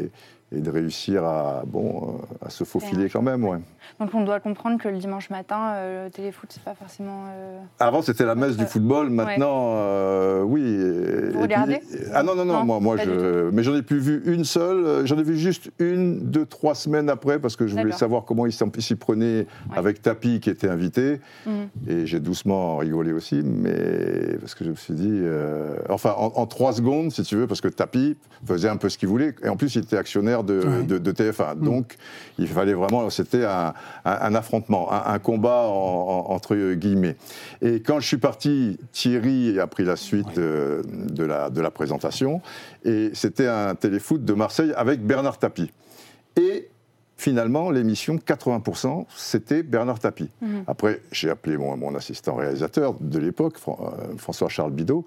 et, 0.04 0.10
et 0.52 0.60
de 0.60 0.70
réussir 0.70 1.24
à, 1.24 1.62
bon, 1.66 2.18
euh, 2.42 2.46
à 2.46 2.50
se 2.50 2.64
faufiler 2.64 3.08
quand 3.08 3.22
même, 3.22 3.44
ouais. 3.44 3.58
Donc 4.00 4.10
on 4.14 4.24
doit 4.24 4.40
comprendre 4.40 4.80
que 4.80 4.88
le 4.88 4.98
dimanche 4.98 5.30
matin, 5.30 5.74
euh, 5.74 6.04
le 6.06 6.10
téléfoot, 6.10 6.48
c'est 6.52 6.62
pas 6.62 6.74
forcément. 6.74 7.24
euh, 7.28 7.58
Avant, 7.78 8.02
c'était 8.02 8.24
la 8.24 8.34
messe 8.34 8.56
du 8.56 8.64
football. 8.64 9.10
Maintenant, 9.10 10.42
oui. 10.44 10.62
et- 10.62 11.30
Vous 11.30 11.38
et 11.38 11.42
regardez? 11.42 11.80
Ah 12.14 12.22
non, 12.22 12.34
non, 12.34 12.44
non, 12.44 12.54
Non, 12.60 12.64
moi, 12.64 12.80
moi 12.80 12.96
je. 12.96 13.50
Mais 13.50 13.62
j'en 13.62 13.74
ai 13.74 13.82
plus 13.82 13.98
vu 13.98 14.22
une 14.26 14.44
seule. 14.44 15.06
J'en 15.06 15.18
ai 15.18 15.22
vu 15.22 15.36
juste 15.36 15.70
une, 15.78 16.20
deux, 16.30 16.46
trois 16.46 16.74
semaines 16.74 17.08
après, 17.10 17.38
parce 17.38 17.56
que 17.56 17.66
je 17.66 17.76
voulais 17.76 17.92
savoir 17.92 18.24
comment 18.24 18.46
ils 18.46 18.52
s'y 18.52 18.94
prenaient 18.96 19.46
avec 19.74 20.02
Tapi, 20.02 20.40
qui 20.40 20.50
était 20.50 20.68
invité. 20.68 21.20
Mhm. 21.46 21.52
Et 21.88 22.06
j'ai 22.06 22.20
doucement 22.20 22.76
rigolé 22.78 23.12
aussi, 23.12 23.42
mais 23.44 24.36
parce 24.40 24.54
que 24.54 24.64
je 24.64 24.70
me 24.70 24.76
suis 24.76 24.94
dit. 24.94 25.20
Enfin, 25.88 26.14
en, 26.16 26.32
en 26.34 26.46
trois 26.46 26.72
secondes, 26.72 27.10
si 27.12 27.22
tu 27.22 27.36
veux, 27.36 27.46
parce 27.46 27.60
que 27.60 27.68
Tapi 27.68 28.16
faisait 28.46 28.68
un 28.68 28.76
peu 28.76 28.88
ce 28.88 28.98
qu'il 28.98 29.08
voulait. 29.08 29.34
Et 29.42 29.48
en 29.48 29.56
plus, 29.56 29.74
il 29.74 29.82
était 29.82 29.96
actionnaire 29.96 30.39
de, 30.44 30.58
Ouais. 30.60 30.82
de- 30.84 30.98
de 30.98 31.12
TF1. 31.12 31.54
Mhm. 31.56 31.64
Donc, 31.64 31.96
il 32.38 32.48
fallait 32.48 32.74
vraiment. 32.74 33.08
C'était 33.10 33.44
un, 33.44 33.74
un- 34.04 34.18
un 34.20 34.34
affrontement, 34.34 34.92
un, 34.92 35.12
un 35.14 35.18
combat 35.18 35.66
en- 35.66 36.26
en- 36.28 36.32
entre 36.32 36.74
guillemets. 36.74 37.16
Et 37.62 37.80
quand 37.82 38.00
je 38.00 38.06
suis 38.06 38.18
parti, 38.18 38.78
Thierry 38.92 39.58
a 39.60 39.66
pris 39.66 39.84
la 39.84 39.96
suite 39.96 40.34
de, 40.36 40.82
la, 41.24 41.50
de 41.50 41.60
la 41.60 41.70
présentation. 41.70 42.40
Et 42.84 43.10
c'était 43.14 43.46
un 43.48 43.74
téléfoot 43.74 44.24
de 44.24 44.32
Marseille 44.32 44.72
avec 44.76 45.00
Bernard 45.04 45.38
Tapie. 45.38 45.70
Et 46.36 46.68
finalement, 47.16 47.70
l'émission, 47.70 48.16
80%, 48.16 49.04
c'était 49.14 49.62
Bernard 49.62 49.98
Tapie. 49.98 50.30
Mhm. 50.40 50.64
Après, 50.66 51.02
j'ai 51.12 51.28
appelé 51.28 51.58
mon, 51.58 51.76
mon 51.76 51.94
assistant 51.94 52.34
réalisateur 52.36 52.94
de 52.98 53.18
l'époque, 53.18 53.58
Fran- 53.58 53.78
euh, 53.98 54.16
François-Charles 54.16 54.72
Bidot. 54.72 55.04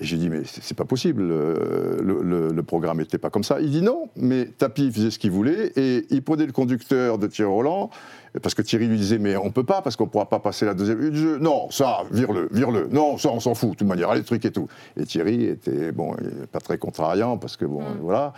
Et 0.00 0.04
j'ai 0.04 0.16
dit, 0.18 0.28
mais 0.28 0.42
c'est 0.44 0.76
pas 0.76 0.84
possible, 0.84 1.22
euh, 1.22 1.96
le, 2.02 2.22
le- 2.22 2.52
le 2.52 2.62
programme 2.62 2.98
n'était 2.98 3.16
pas 3.18 3.30
comme 3.30 3.44
ça. 3.44 3.60
Il 3.60 3.70
dit 3.70 3.80
non, 3.82 4.08
mais 4.16 4.44
Tapi 4.58 4.90
faisait 4.92 5.10
ce 5.10 5.18
qu'il 5.18 5.30
voulait 5.30 5.72
et 5.76 6.06
il 6.10 6.22
prenait 6.22 6.44
le 6.46 6.52
conducteur 6.52 7.16
de 7.18 7.26
Thierry 7.26 7.50
Roland, 7.50 7.88
parce 8.42 8.54
que 8.54 8.60
Thierry 8.60 8.86
lui 8.88 8.98
disait, 8.98 9.18
mais 9.18 9.36
on 9.36 9.50
peut 9.50 9.64
pas, 9.64 9.80
parce 9.80 9.96
qu'on 9.96 10.06
pourra 10.06 10.28
pas 10.28 10.38
passer 10.38 10.66
la 10.66 10.74
deuxième. 10.74 11.00
Il 11.02 11.10
disait, 11.12 11.38
non, 11.38 11.70
ça, 11.70 12.00
vire-le, 12.12 12.48
vire-le. 12.52 12.88
Non, 12.92 13.16
ça, 13.16 13.30
on 13.30 13.40
s'en 13.40 13.54
fout, 13.54 13.70
de 13.70 13.74
toute 13.76 13.88
manière, 13.88 14.10
allez, 14.10 14.20
le 14.20 14.26
truc 14.26 14.44
et 14.44 14.50
tout. 14.50 14.68
Et 14.98 15.04
Thierry 15.06 15.44
était, 15.46 15.92
bon, 15.92 16.14
pas 16.52 16.60
très 16.60 16.76
contrariant, 16.76 17.38
parce 17.38 17.56
que, 17.56 17.64
bon, 17.64 17.82
voilà. 18.02 18.34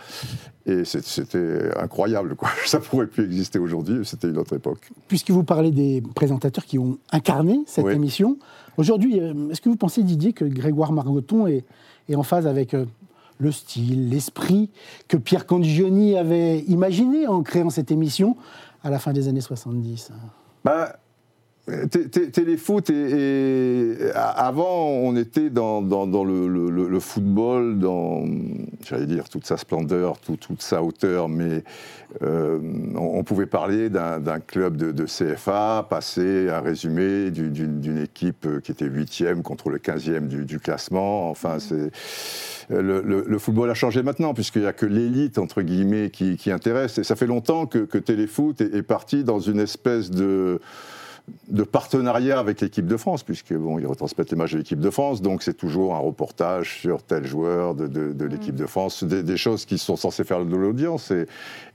Et 0.65 0.85
c'était 0.85 1.77
incroyable, 1.77 2.35
quoi. 2.35 2.49
Ça 2.65 2.79
pourrait 2.79 3.07
plus 3.07 3.25
exister 3.25 3.59
aujourd'hui, 3.59 4.05
c'était 4.05 4.29
une 4.29 4.37
autre 4.37 4.55
époque. 4.55 4.89
Puisque 5.09 5.31
vous 5.31 5.43
parlez 5.43 5.71
des 5.71 6.01
présentateurs 6.15 6.63
qui 6.65 6.79
ont 6.79 6.97
incarné 7.11 7.59
cette 7.65 7.83
Oui. 7.85 7.93
émission, 7.93 8.37
aujourd'hui, 8.79 9.19
euh, 9.19 9.49
est-ce 9.49 9.61
que 9.61 9.69
vous 9.69 9.75
pensez, 9.75 10.03
Didier, 10.03 10.33
que 10.33 10.45
Grégoire 10.45 10.91
Margoton 10.91 11.47
est, 11.47 11.65
en 12.15 12.23
phase 12.23 12.47
avec 12.47 12.73
euh, 12.73 12.85
le 13.37 13.51
style, 13.51 14.09
l'esprit 14.09 14.71
que 15.07 15.17
Pierre 15.17 15.45
Candigioni 15.45 16.17
avait 16.17 16.59
imaginé 16.61 17.27
en 17.27 17.43
créant 17.43 17.69
cette 17.69 17.91
émission 17.91 18.35
à 18.83 18.89
la 18.89 18.97
fin 18.97 19.13
des 19.13 19.27
années 19.27 19.41
70 19.41 20.11
Bah, 20.63 20.97
Téléfoot, 22.31 22.89
et, 22.89 23.97
avant, 24.13 24.87
on 24.87 25.15
était 25.15 25.49
dans, 25.49 25.81
le, 25.81 26.99
football, 26.99 27.79
dans, 27.79 28.25
j'allais 28.85 29.05
dire, 29.05 29.29
toute 29.29 29.45
sa 29.45 29.57
splendeur, 29.57 30.17
toute 30.19 30.61
sa 30.61 30.83
hauteur, 30.83 31.29
mais 31.29 31.63
euh, 32.23 32.59
on, 32.95 33.23
pouvait 33.23 33.45
parler 33.45 33.89
d'un 33.89 34.39
club 34.39 34.77
de, 34.77 35.05
CFA, 35.05 35.85
passer 35.89 36.49
un 36.49 36.59
résumé 36.61 37.29
d'une 37.31 38.01
équipe 38.01 38.47
qui 38.63 38.71
était 38.71 38.85
huitième 38.85 39.43
contre 39.43 39.69
le 39.69 39.77
15e 39.77 40.27
du, 40.27 40.59
classement. 40.59 41.29
Enfin, 41.29 41.57
mmh. 41.57 41.59
c'est 41.59 41.91
le, 42.69 43.37
football 43.37 43.69
a 43.69 43.73
changé 43.73 44.03
maintenant, 44.03 44.33
puisqu'il 44.33 44.61
n'y 44.61 44.67
a 44.67 44.73
que 44.73 44.85
l'élite, 44.85 45.37
entre 45.37 45.61
guillemets, 45.61 46.09
qui, 46.09 46.51
intéresse. 46.51 46.97
Et 46.97 47.03
ça 47.03 47.15
fait 47.15 47.27
longtemps 47.27 47.65
que, 47.65 47.97
Téléfoot 47.97 48.61
est, 48.61 48.83
parti 48.83 49.23
dans 49.23 49.39
une 49.39 49.59
espèce 49.59 50.09
de 50.09 50.59
de 51.47 51.63
partenariat 51.63 52.39
avec 52.39 52.61
l'équipe 52.61 52.85
de 52.85 52.97
France, 52.97 53.23
puisque 53.23 53.53
bon, 53.53 53.79
ils 53.79 53.87
retransmettent 53.87 54.31
les 54.31 54.37
matchs 54.37 54.53
de 54.53 54.57
l'équipe 54.59 54.79
de 54.79 54.89
France, 54.89 55.21
donc 55.21 55.43
c'est 55.43 55.53
toujours 55.53 55.95
un 55.95 55.99
reportage 55.99 56.79
sur 56.79 57.03
tel 57.03 57.25
joueur 57.25 57.75
de, 57.75 57.87
de, 57.87 58.25
l'équipe 58.25 58.55
de 58.55 58.65
France, 58.65 59.03
des, 59.03 59.37
choses 59.37 59.65
qui 59.65 59.77
sont 59.77 59.95
censées 59.95 60.23
faire 60.23 60.45
de 60.45 60.55
l'audience, 60.55 61.11
et, 61.11 61.25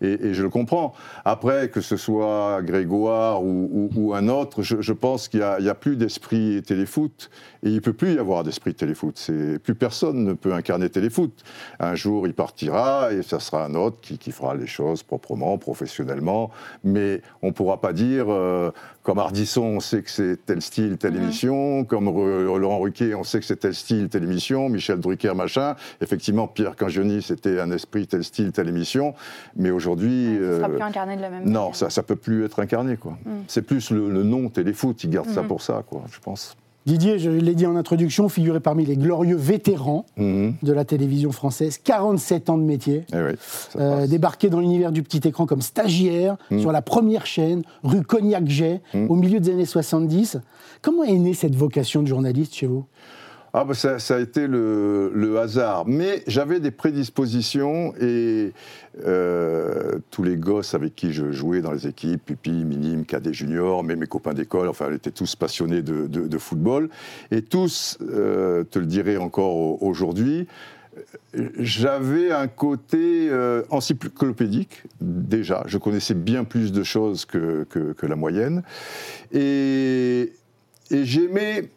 et, 0.01 0.35
je 0.35 0.43
le 0.43 0.51
comprends. 0.51 0.95
Après, 1.25 1.69
que 1.69 1.81
ce 1.81 1.97
soit 1.97 2.63
Grégoire 2.63 3.43
ou, 3.43 3.91
ou, 3.97 4.15
un 4.15 4.29
autre, 4.29 4.63
je, 4.63 4.81
je 4.81 4.93
pense 4.93 5.29
qu'il 5.29 5.41
n'y 5.41 5.69
a, 5.69 5.71
a, 5.71 5.75
plus 5.75 5.97
d'esprit 5.97 6.63
téléfoot, 6.63 7.31
et 7.63 7.69
il 7.69 7.75
ne 7.75 7.81
peut 7.81 7.93
plus 7.93 8.15
y 8.15 8.19
avoir 8.19 8.45
d'esprit 8.45 8.75
téléfoot. 8.75 9.31
Plus 9.63 9.75
personne 9.75 10.25
ne 10.25 10.33
peut 10.35 10.53
incarner 10.53 10.91
téléfoot. 10.91 11.33
Un 11.81 11.95
jour, 11.95 12.27
il 12.27 12.35
partira, 12.35 13.13
et 13.13 13.23
ça 13.23 13.41
sera 13.41 13.65
un 13.65 13.75
autre 13.75 14.01
qui, 14.01 14.19
qui 14.19 14.33
fera 14.33 14.55
les 14.55 14.67
choses 14.67 15.03
proprement, 15.03 15.59
professionnellement, 15.59 16.51
mais 16.85 17.23
on 17.43 17.49
ne 17.49 17.53
pourra 17.53 17.81
pas 17.81 17.93
dire... 17.93 18.27
Euh, 18.29 18.71
comme 19.05 19.19
Ardisson, 19.19 19.61
on 19.61 19.81
sait 19.81 20.03
que 20.03 20.11
c'est 20.11 20.47
tel 20.47 20.63
style, 20.63 20.97
telle 20.97 21.15
émission. 21.17 21.85
Comme 21.85 22.07
Laurent 22.07 22.79
Ruquier, 22.79 23.15
on 23.15 23.23
sait 23.23 23.39
que 23.39 23.45
c'est 23.45 23.57
tel 23.57 23.75
style, 23.75 24.09
telle 24.09 24.25
émission. 24.25 24.71
Michel 24.71 24.99
Drucker, 24.99 25.35
machin. 25.35 25.77
Effectivement, 26.01 26.49
Pierre 26.49 26.75
Cangioni, 26.75 27.21
c'était 27.21 27.61
un 27.61 27.71
esprit, 27.71 28.07
tel 28.07 28.25
style, 28.25 28.51
telle 28.51 28.69
émission. 28.69 29.15
Mais 29.57 29.71
aujourd'hui. 29.71 30.39
ça 30.39 30.41
ne 30.41 30.57
sera 30.57 30.69
euh, 30.69 30.73
plus 30.73 30.83
incarné 30.83 31.17
de 31.17 31.21
la 31.21 31.29
même 31.29 31.45
manière. 31.45 31.61
Non, 31.61 31.73
ça 31.75 31.89
ne 31.95 32.03
peut 32.03 32.17
plus 32.17 32.47
être 32.47 32.61
incarné. 32.61 32.97
quoi. 32.97 33.19
Mhm. 33.27 33.45
C'est 33.47 33.63
plus 33.63 33.91
le, 33.91 34.23
nom 34.23 34.49
téléfoot, 34.49 35.05
il 35.05 35.11
garde 35.11 35.29
ça 35.29 35.43
mhm. 35.43 35.49
pour 35.49 35.61
ça, 35.61 35.85
quoi, 35.87 36.05
je 36.11 36.19
pense. 36.21 36.57
Didier, 36.87 37.19
je 37.19 37.31
l'ai 37.31 37.55
dit 37.55 37.67
en 37.67 37.77
introduction, 37.77 38.29
figurait 38.29 38.61
parmi 38.61 38.85
les 38.85 38.97
glorieux 38.97 39.37
vétérans 39.37 40.05
mhm. 40.19 40.55
de 40.63 40.73
la 40.73 40.85
télévision 40.85 41.33
française, 41.33 41.79
47 41.83 42.51
ans 42.51 42.59
de 42.59 42.63
métier, 42.63 43.05
eh 43.13 43.37
euh, 43.77 44.07
débarqué 44.07 44.51
dans 44.51 44.61
l'univers 44.61 44.93
du 44.93 45.03
petit 45.03 45.27
écran 45.27 45.47
comme 45.47 45.63
stagiaire 45.63 46.37
mhm. 46.51 46.61
sur 46.61 46.73
la 46.73 46.83
première 46.83 47.25
chaîne, 47.25 47.63
rue 47.83 48.03
Cognac-Jet, 48.03 48.83
mhm. 48.93 49.11
au 49.11 49.15
milieu 49.15 49.41
des 49.41 49.53
années 49.53 49.65
70. 49.65 50.39
Comment 50.83 51.05
est 51.05 51.19
née 51.19 51.33
cette 51.33 51.55
vocation 51.55 52.03
de 52.03 52.09
journaliste 52.09 52.55
chez 52.55 52.67
vous? 52.67 52.85
Ah 53.57 53.63
bah 53.63 53.75
ça, 53.75 53.97
a 53.97 54.19
été 54.19 54.49
le, 54.49 55.39
hasard. 55.39 55.87
Mais 55.87 56.25
j'avais 56.27 56.59
des 56.59 56.73
prédispositions 56.73 57.95
et 58.01 58.53
euh, 59.05 60.01
tous 60.11 60.25
les 60.25 60.37
gosses 60.37 60.75
avec 60.75 60.97
qui 60.97 61.13
je 61.13 61.31
jouais 61.31 61.61
dans 61.61 61.71
les 61.71 61.87
équipes, 61.87 62.25
Pupi, 62.25 62.51
Minime, 62.51 63.05
Cadet 63.05 63.33
Junior, 63.33 63.85
mais 63.85 63.95
mes 63.95 64.09
copains 64.09 64.35
d'école, 64.35 64.69
enfin, 64.69 64.89
ils 64.91 64.97
étaient 64.97 65.13
tous 65.13 65.37
passionnés 65.37 65.83
de, 65.83 66.39
football. 66.39 66.91
Et 67.31 67.43
tous, 67.43 67.97
euh, 68.03 68.65
te 68.65 68.81
le 68.81 68.87
dirai 68.87 69.19
encore 69.19 69.81
aujourd'hui, 69.85 70.49
j'avais 71.57 72.33
un 72.33 72.49
côté 72.49 73.29
euh, 73.31 73.63
encyclopédique, 73.71 74.83
déjà. 75.01 75.63
Je 75.67 75.79
connaissais 75.79 76.15
bien 76.15 76.43
plus 76.43 76.73
de 76.73 76.83
choses 76.83 77.25
que, 77.25 77.65
que 77.71 78.07
la 78.07 78.17
moyenne. 78.17 78.65
Et, 79.33 80.33
et 80.91 81.05
j'aimais 81.05 81.71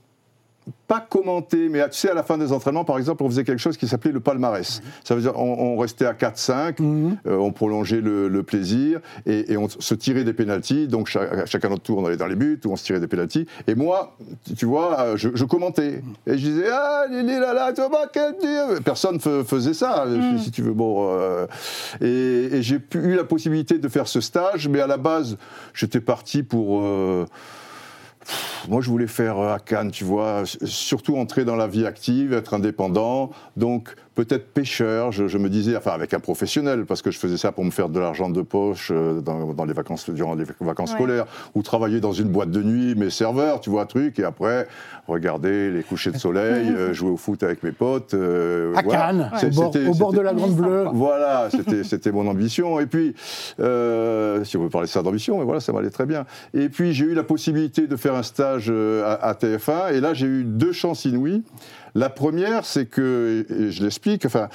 pas 0.87 1.01
commenter, 1.01 1.69
mais 1.69 1.87
tu 1.89 1.97
sais, 1.97 2.09
à 2.09 2.13
la 2.13 2.23
fin 2.23 2.37
des 2.37 2.51
entraînements, 2.51 2.85
par 2.85 2.97
exemple, 2.97 3.23
on 3.23 3.29
faisait 3.29 3.43
quelque 3.43 3.59
chose 3.59 3.77
qui 3.77 3.87
s'appelait 3.87 4.11
le 4.11 4.19
palmarès. 4.19 4.81
Ça 5.03 5.15
veut 5.15 5.21
dire, 5.21 5.37
on, 5.37 5.77
restait 5.77 6.05
à 6.05 6.13
4-5, 6.13 6.81
mhm. 6.81 7.17
euh, 7.27 7.37
on 7.37 7.51
prolongeait 7.51 8.01
le, 8.01 8.43
plaisir 8.43 9.01
et, 9.25 9.57
on 9.57 9.67
se 9.67 9.93
tirait 9.95 10.23
des 10.23 10.33
pénalties. 10.33 10.87
Donc, 10.87 11.09
chacun 11.09 11.69
notre 11.69 11.83
tour, 11.83 11.97
on 11.97 12.05
allait 12.05 12.17
dans 12.17 12.27
les 12.27 12.35
buts 12.35 12.59
ou 12.65 12.71
on 12.71 12.75
se 12.75 12.85
tirait 12.85 12.99
des 12.99 13.07
pénalties. 13.07 13.47
Et 13.67 13.75
moi, 13.75 14.15
tu 14.57 14.65
vois, 14.65 14.99
euh, 15.01 15.17
je, 15.17 15.43
commentais. 15.43 16.01
Et 16.25 16.37
je 16.37 16.47
disais, 16.47 16.69
ah, 16.71 17.05
Lili, 17.09 17.39
là, 17.39 17.53
là, 17.53 17.73
tu 17.73 17.81
vois, 17.81 18.07
quel 18.11 18.37
Dieu 18.39 18.79
Personne 18.83 19.19
faisait 19.19 19.73
ça, 19.73 20.05
mhm. 20.05 20.37
si 20.37 20.51
tu 20.51 20.61
veux. 20.61 20.73
Bon, 20.73 21.09
euh, 21.11 21.47
et, 22.01 22.61
j'ai 22.61 22.79
eu 22.95 23.15
la 23.15 23.23
possibilité 23.23 23.77
de 23.77 23.87
faire 23.89 24.07
ce 24.07 24.21
stage, 24.21 24.67
mais 24.67 24.79
à 24.79 24.87
la 24.87 24.97
base, 24.97 25.37
j'étais 25.73 26.01
parti 26.01 26.43
pour 26.43 26.81
moi, 28.67 28.81
je 28.81 28.89
voulais 28.89 29.07
faire 29.07 29.39
à 29.39 29.59
Cannes, 29.59 29.91
tu 29.91 30.03
vois, 30.03 30.43
surtout 30.45 31.17
entrer 31.17 31.45
dans 31.45 31.55
la 31.55 31.67
vie 31.67 31.85
active, 31.85 32.33
être 32.33 32.53
indépendant. 32.53 33.31
Donc, 33.55 33.95
peut-être 34.17 34.47
pêcheur, 34.47 35.11
je, 35.11 35.37
me 35.37 35.47
disais, 35.47 35.77
enfin 35.77 35.91
avec 35.91 36.11
un 36.11 36.19
professionnel, 36.19 36.85
parce 36.85 37.03
que 37.03 37.11
je 37.11 37.19
faisais 37.19 37.37
ça 37.37 37.51
pour 37.51 37.63
me 37.63 37.69
faire 37.69 37.87
de 37.87 37.99
l'argent 37.99 38.31
de 38.31 38.41
poche 38.41 38.91
euh, 38.91 39.21
dans, 39.21 39.65
les 39.65 39.73
vacances, 39.73 40.09
durant 40.09 40.33
les 40.33 40.43
vacances 40.59 40.93
scolaires, 40.93 41.25
ou 41.53 41.61
travailler 41.61 41.99
dans 41.99 42.13
une 42.13 42.29
boîte 42.29 42.49
de 42.49 42.63
nuit, 42.63 42.95
mes 42.95 43.11
serveurs, 43.11 43.61
tu 43.61 43.69
vois, 43.69 43.83
un 43.83 43.85
truc, 43.85 44.17
et 44.17 44.23
après, 44.23 44.67
regarder 45.07 45.69
les 45.69 45.83
couchers 45.83 46.09
de 46.09 46.17
soleil, 46.17 46.67
euh, 46.67 46.93
jouer 46.93 47.11
au 47.11 47.17
foot 47.17 47.43
avec 47.43 47.61
mes 47.61 47.71
potes. 47.71 48.15
Euh, 48.15 48.73
à 48.75 48.81
Cannes, 48.81 49.29
au 49.87 49.93
bord, 49.93 50.13
de 50.13 50.21
la 50.21 50.33
Grande 50.33 50.55
Bleue. 50.55 50.87
Voilà, 50.93 51.49
c'était 51.83 52.11
mon 52.11 52.27
ambition. 52.27 52.79
Et 52.79 52.87
puis, 52.87 53.13
si 53.19 53.57
on 53.59 54.63
veut 54.63 54.69
parler 54.71 54.87
de 54.87 54.91
ça 54.91 55.03
d'ambition, 55.03 55.37
mais 55.37 55.45
voilà, 55.45 55.59
ça 55.59 55.73
m'allait 55.73 55.91
très 55.91 56.07
bien. 56.07 56.25
Et 56.55 56.69
puis, 56.69 56.91
j'ai 56.93 57.05
eu 57.05 57.13
la 57.13 57.23
possibilité 57.23 57.85
de 57.85 57.95
faire 57.95 58.15
un 58.15 58.23
stage 58.23 58.71
à 58.71 59.33
TF1, 59.39 59.93
et 59.93 60.01
là, 60.01 60.15
j'ai 60.15 60.25
eu 60.25 60.43
deux 60.43 60.71
chances 60.71 61.05
inouïes. 61.05 61.43
La 61.95 62.09
première, 62.09 62.65
c'est 62.65 62.85
que, 62.85 63.45
je 63.49 63.83
l'explique, 63.83 64.25
enfin... 64.25 64.49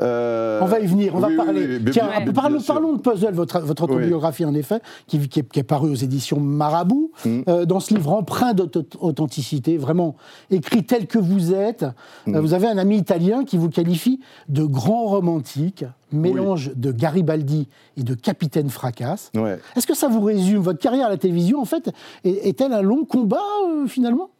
Euh, 0.00 0.60
on 0.62 0.66
va 0.66 0.80
y 0.80 0.86
venir, 0.86 1.14
on 1.14 1.20
va 1.20 1.28
parler. 1.36 1.80
Tiens, 1.90 2.08
parlons, 2.34 2.94
de 2.94 3.00
Puzzle, 3.00 3.32
votre, 3.32 3.60
votre 3.60 3.84
autobiographie 3.84 4.44
en 4.44 4.54
effet, 4.54 4.80
qui, 5.06 5.16
est, 5.16 5.48
qui, 5.48 5.62
parue 5.62 5.90
aux 5.90 5.94
éditions 5.94 6.40
Marabout. 6.40 7.12
Mm. 7.24 7.40
Euh, 7.48 7.64
dans 7.64 7.80
ce 7.80 7.94
livre 7.94 8.12
empreint 8.12 8.54
d'authenticité, 8.54 9.76
vraiment 9.76 10.16
écrit 10.50 10.84
tel 10.84 11.06
que 11.06 11.18
vous 11.18 11.54
êtes, 11.54 11.82
euh, 11.82 11.90
mm. 12.26 12.38
vous 12.38 12.54
avez 12.54 12.66
un 12.66 12.78
ami 12.78 12.96
italien 12.96 13.44
qui 13.44 13.56
vous 13.56 13.68
qualifie 13.68 14.20
de 14.48 14.64
grand 14.64 15.04
romantique, 15.06 15.84
mélange 16.12 16.72
de 16.74 16.92
Garibaldi 16.92 17.68
et 17.96 18.02
de 18.02 18.14
Capitaine 18.14 18.68
Fracasse. 18.68 19.30
Est-ce 19.76 19.86
que 19.86 19.94
ça 19.94 20.08
vous 20.08 20.20
résume? 20.20 20.60
Votre 20.60 20.80
carrière 20.80 21.06
à 21.06 21.10
la 21.10 21.16
télévision, 21.16 21.60
en 21.60 21.64
fait, 21.64 21.90
est-elle 22.24 22.72
un 22.72 22.82
long 22.82 23.04
combat, 23.04 23.38
finalement? 23.86 24.30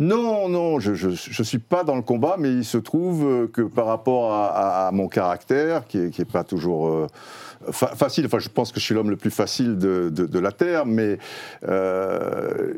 Non, 0.00 0.48
non, 0.48 0.80
je 0.80 1.06
ne 1.06 1.44
suis 1.44 1.58
pas 1.58 1.84
dans 1.84 1.94
le 1.94 2.02
combat, 2.02 2.36
mais 2.38 2.50
il 2.50 2.64
se 2.64 2.78
trouve 2.78 3.24
euh, 3.24 3.46
que 3.46 3.62
par 3.62 3.86
rapport 3.86 4.32
à, 4.32 4.90
mon 4.92 5.06
caractère, 5.06 5.86
qui 5.86 5.98
n'est 5.98 6.06
est 6.06 6.30
pas 6.30 6.42
toujours 6.42 6.88
euh, 6.88 7.06
facile, 7.70 8.26
enfin 8.26 8.40
je 8.40 8.48
pense 8.48 8.72
que 8.72 8.80
je 8.80 8.84
suis 8.84 8.94
l'homme 8.94 9.10
le 9.10 9.16
plus 9.16 9.30
facile 9.30 9.78
de, 9.78 10.38
la 10.38 10.52
Terre, 10.52 10.86
mais... 10.86 11.18
Euh, 11.68 12.74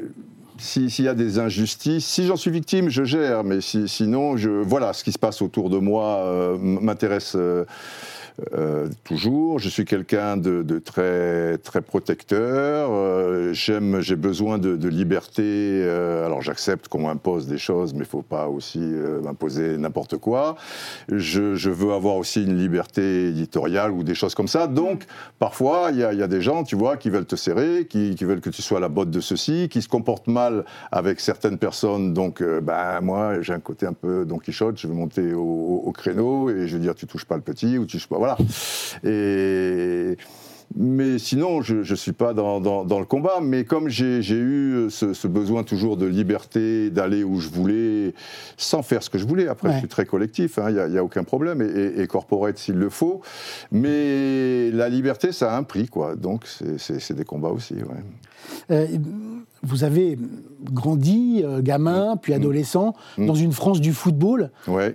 s'il 0.58 1.04
y 1.04 1.08
a 1.08 1.12
des 1.12 1.38
injustices, 1.38 2.06
si 2.06 2.24
j'en 2.26 2.36
suis 2.36 2.50
victime, 2.50 2.88
je 2.88 3.04
gère, 3.04 3.44
mais 3.44 3.60
sinon, 3.60 4.38
je, 4.38 4.48
voilà, 4.48 4.94
ce 4.94 5.04
qui 5.04 5.12
se 5.12 5.18
passe 5.18 5.42
autour 5.42 5.68
de 5.68 5.76
moi 5.76 6.56
m'intéresse 6.58 7.36
toujours. 9.04 9.58
Je 9.58 9.68
suis 9.68 9.84
quelqu'un 9.84 10.36
de, 10.36 10.78
très, 10.78 11.58
très 11.58 11.80
protecteur. 11.80 12.90
Euh, 12.92 13.52
j'aime, 13.52 14.00
j'ai 14.00 14.16
besoin 14.16 14.58
de, 14.58 14.88
liberté. 14.88 15.42
Euh, 15.44 16.26
alors 16.26 16.42
j'accepte 16.42 16.88
qu'on 16.88 17.02
m'impose 17.02 17.46
des 17.46 17.58
choses, 17.58 17.92
mais 17.92 18.00
il 18.00 18.02
ne 18.02 18.06
faut 18.06 18.22
pas 18.22 18.48
aussi 18.48 18.78
m'imposer 18.78 19.78
n'importe 19.78 20.16
quoi. 20.18 20.56
Je, 21.08 21.70
veux 21.70 21.92
avoir 21.92 22.16
aussi 22.16 22.44
une 22.44 22.56
liberté 22.56 23.28
éditoriale 23.28 23.90
ou 23.90 24.02
des 24.02 24.14
choses 24.14 24.34
comme 24.34 24.48
ça. 24.48 24.66
Donc 24.66 25.04
parfois, 25.38 25.90
il 25.92 25.98
y, 25.98 26.04
a, 26.04 26.26
des 26.26 26.40
gens, 26.40 26.62
tu 26.62 26.76
vois, 26.76 26.96
qui 26.96 27.10
veulent 27.10 27.26
te 27.26 27.36
serrer, 27.36 27.86
qui, 27.86 28.14
veulent 28.22 28.40
que 28.40 28.50
tu 28.50 28.62
sois 28.62 28.80
la 28.80 28.88
botte 28.88 29.10
de 29.10 29.20
ceci, 29.20 29.68
qui 29.68 29.82
se 29.82 29.88
comportent 29.88 30.28
mal 30.28 30.64
avec 30.92 31.20
certaines 31.20 31.58
personnes. 31.58 32.14
Donc, 32.14 32.42
ben, 32.42 33.00
moi, 33.00 33.40
j'ai 33.42 33.52
un 33.52 33.60
côté 33.60 33.86
un 33.86 33.92
peu 33.92 34.24
Don 34.24 34.38
Quichotte. 34.38 34.78
Je 34.78 34.86
veux 34.86 34.94
monter 34.94 35.34
au, 35.34 35.92
créneau 35.92 36.50
et 36.50 36.68
je 36.68 36.76
veux 36.76 36.82
dire, 36.82 36.94
tu 36.94 37.06
touches 37.06 37.24
pas 37.24 37.36
le 37.36 37.42
petit 37.42 37.78
ou 37.78 37.86
tu 37.86 37.96
touches 37.96 38.08
pas 38.08 38.18
voilà. 38.26 38.38
Et 39.04 40.16
mais 40.74 41.18
sinon, 41.18 41.62
je 41.62 41.76
ne 41.76 41.96
suis 41.96 42.12
pas 42.12 42.34
dans, 42.34 42.58
le 42.58 43.04
combat. 43.04 43.38
Mais 43.40 43.64
comme 43.64 43.88
j'ai 43.88 44.20
eu 44.20 44.90
ce, 44.90 45.26
besoin 45.28 45.62
toujours 45.62 45.96
de 45.96 46.06
liberté, 46.06 46.90
d'aller 46.90 47.22
où 47.22 47.40
je 47.40 47.48
voulais, 47.48 48.14
sans 48.56 48.82
faire 48.82 49.02
ce 49.02 49.08
que 49.08 49.16
je 49.16 49.26
voulais, 49.26 49.48
après 49.48 49.72
je 49.72 49.78
suis 49.78 49.88
très 49.88 50.06
collectif, 50.06 50.58
il 50.58 50.78
hein, 50.78 50.88
n'y 50.88 50.98
a, 50.98 51.04
aucun 51.04 51.24
problème, 51.24 51.62
et, 51.62 52.02
et 52.02 52.06
corporate 52.06 52.58
s'il 52.58 52.74
le 52.74 52.90
faut. 52.90 53.22
Mais 53.70 54.70
la 54.72 54.88
liberté, 54.88 55.32
ça 55.32 55.54
a 55.54 55.56
un 55.56 55.62
prix, 55.62 55.88
quoi. 55.88 56.16
Donc 56.16 56.44
c'est 56.78 57.14
des 57.14 57.24
combats 57.24 57.50
aussi. 57.50 57.74
Ouais. 57.74 58.02
Euh, 58.70 58.86
vous 59.62 59.84
avez 59.84 60.18
grandi, 60.62 61.42
euh, 61.44 61.60
gamin, 61.60 62.16
puis 62.16 62.32
mm. 62.32 62.36
adolescent, 62.36 62.94
mm. 63.18 63.26
dans 63.26 63.34
une 63.34 63.52
France 63.52 63.80
du 63.80 63.92
football 63.92 64.50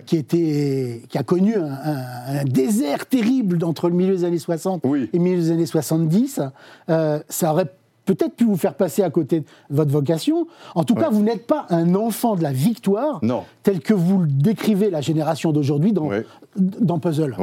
qui, 0.05 0.17
était, 0.17 1.01
qui 1.09 1.17
a 1.17 1.23
connu 1.23 1.55
un, 1.55 2.43
désert 2.45 3.05
terrible 3.05 3.63
entre 3.63 3.89
le 3.89 3.95
milieu 3.95 4.15
des 4.15 4.23
années 4.23 4.39
60 4.39 4.85
et 4.85 5.09
le 5.13 5.19
milieu 5.19 5.37
des 5.37 5.51
années 5.51 5.65
70. 5.65 6.41
Euh, 6.89 7.19
ça 7.29 7.51
aurait 7.51 7.71
peut-être 8.05 8.35
pu 8.35 8.45
vous 8.45 8.57
faire 8.57 8.73
passer 8.73 9.03
à 9.03 9.09
côté 9.09 9.41
de 9.41 9.45
votre 9.69 9.91
vocation. 9.91 10.47
En 10.75 10.83
tout 10.83 10.95
cas, 10.95 11.09
vous 11.09 11.21
n'êtes 11.21 11.45
pas 11.45 11.65
un 11.69 11.95
enfant 11.95 12.35
de 12.35 12.43
la 12.43 12.51
victoire, 12.51 13.19
Non. 13.23 13.43
tel 13.63 13.79
que 13.79 13.93
vous 13.93 14.19
le 14.19 14.27
décrivez 14.27 14.89
la 14.89 15.01
génération 15.01 15.51
d'aujourd'hui 15.51 15.93
dans, 15.93 16.07
Ouais. 16.07 16.25
dans 16.57 16.99
Puzzle. 16.99 17.35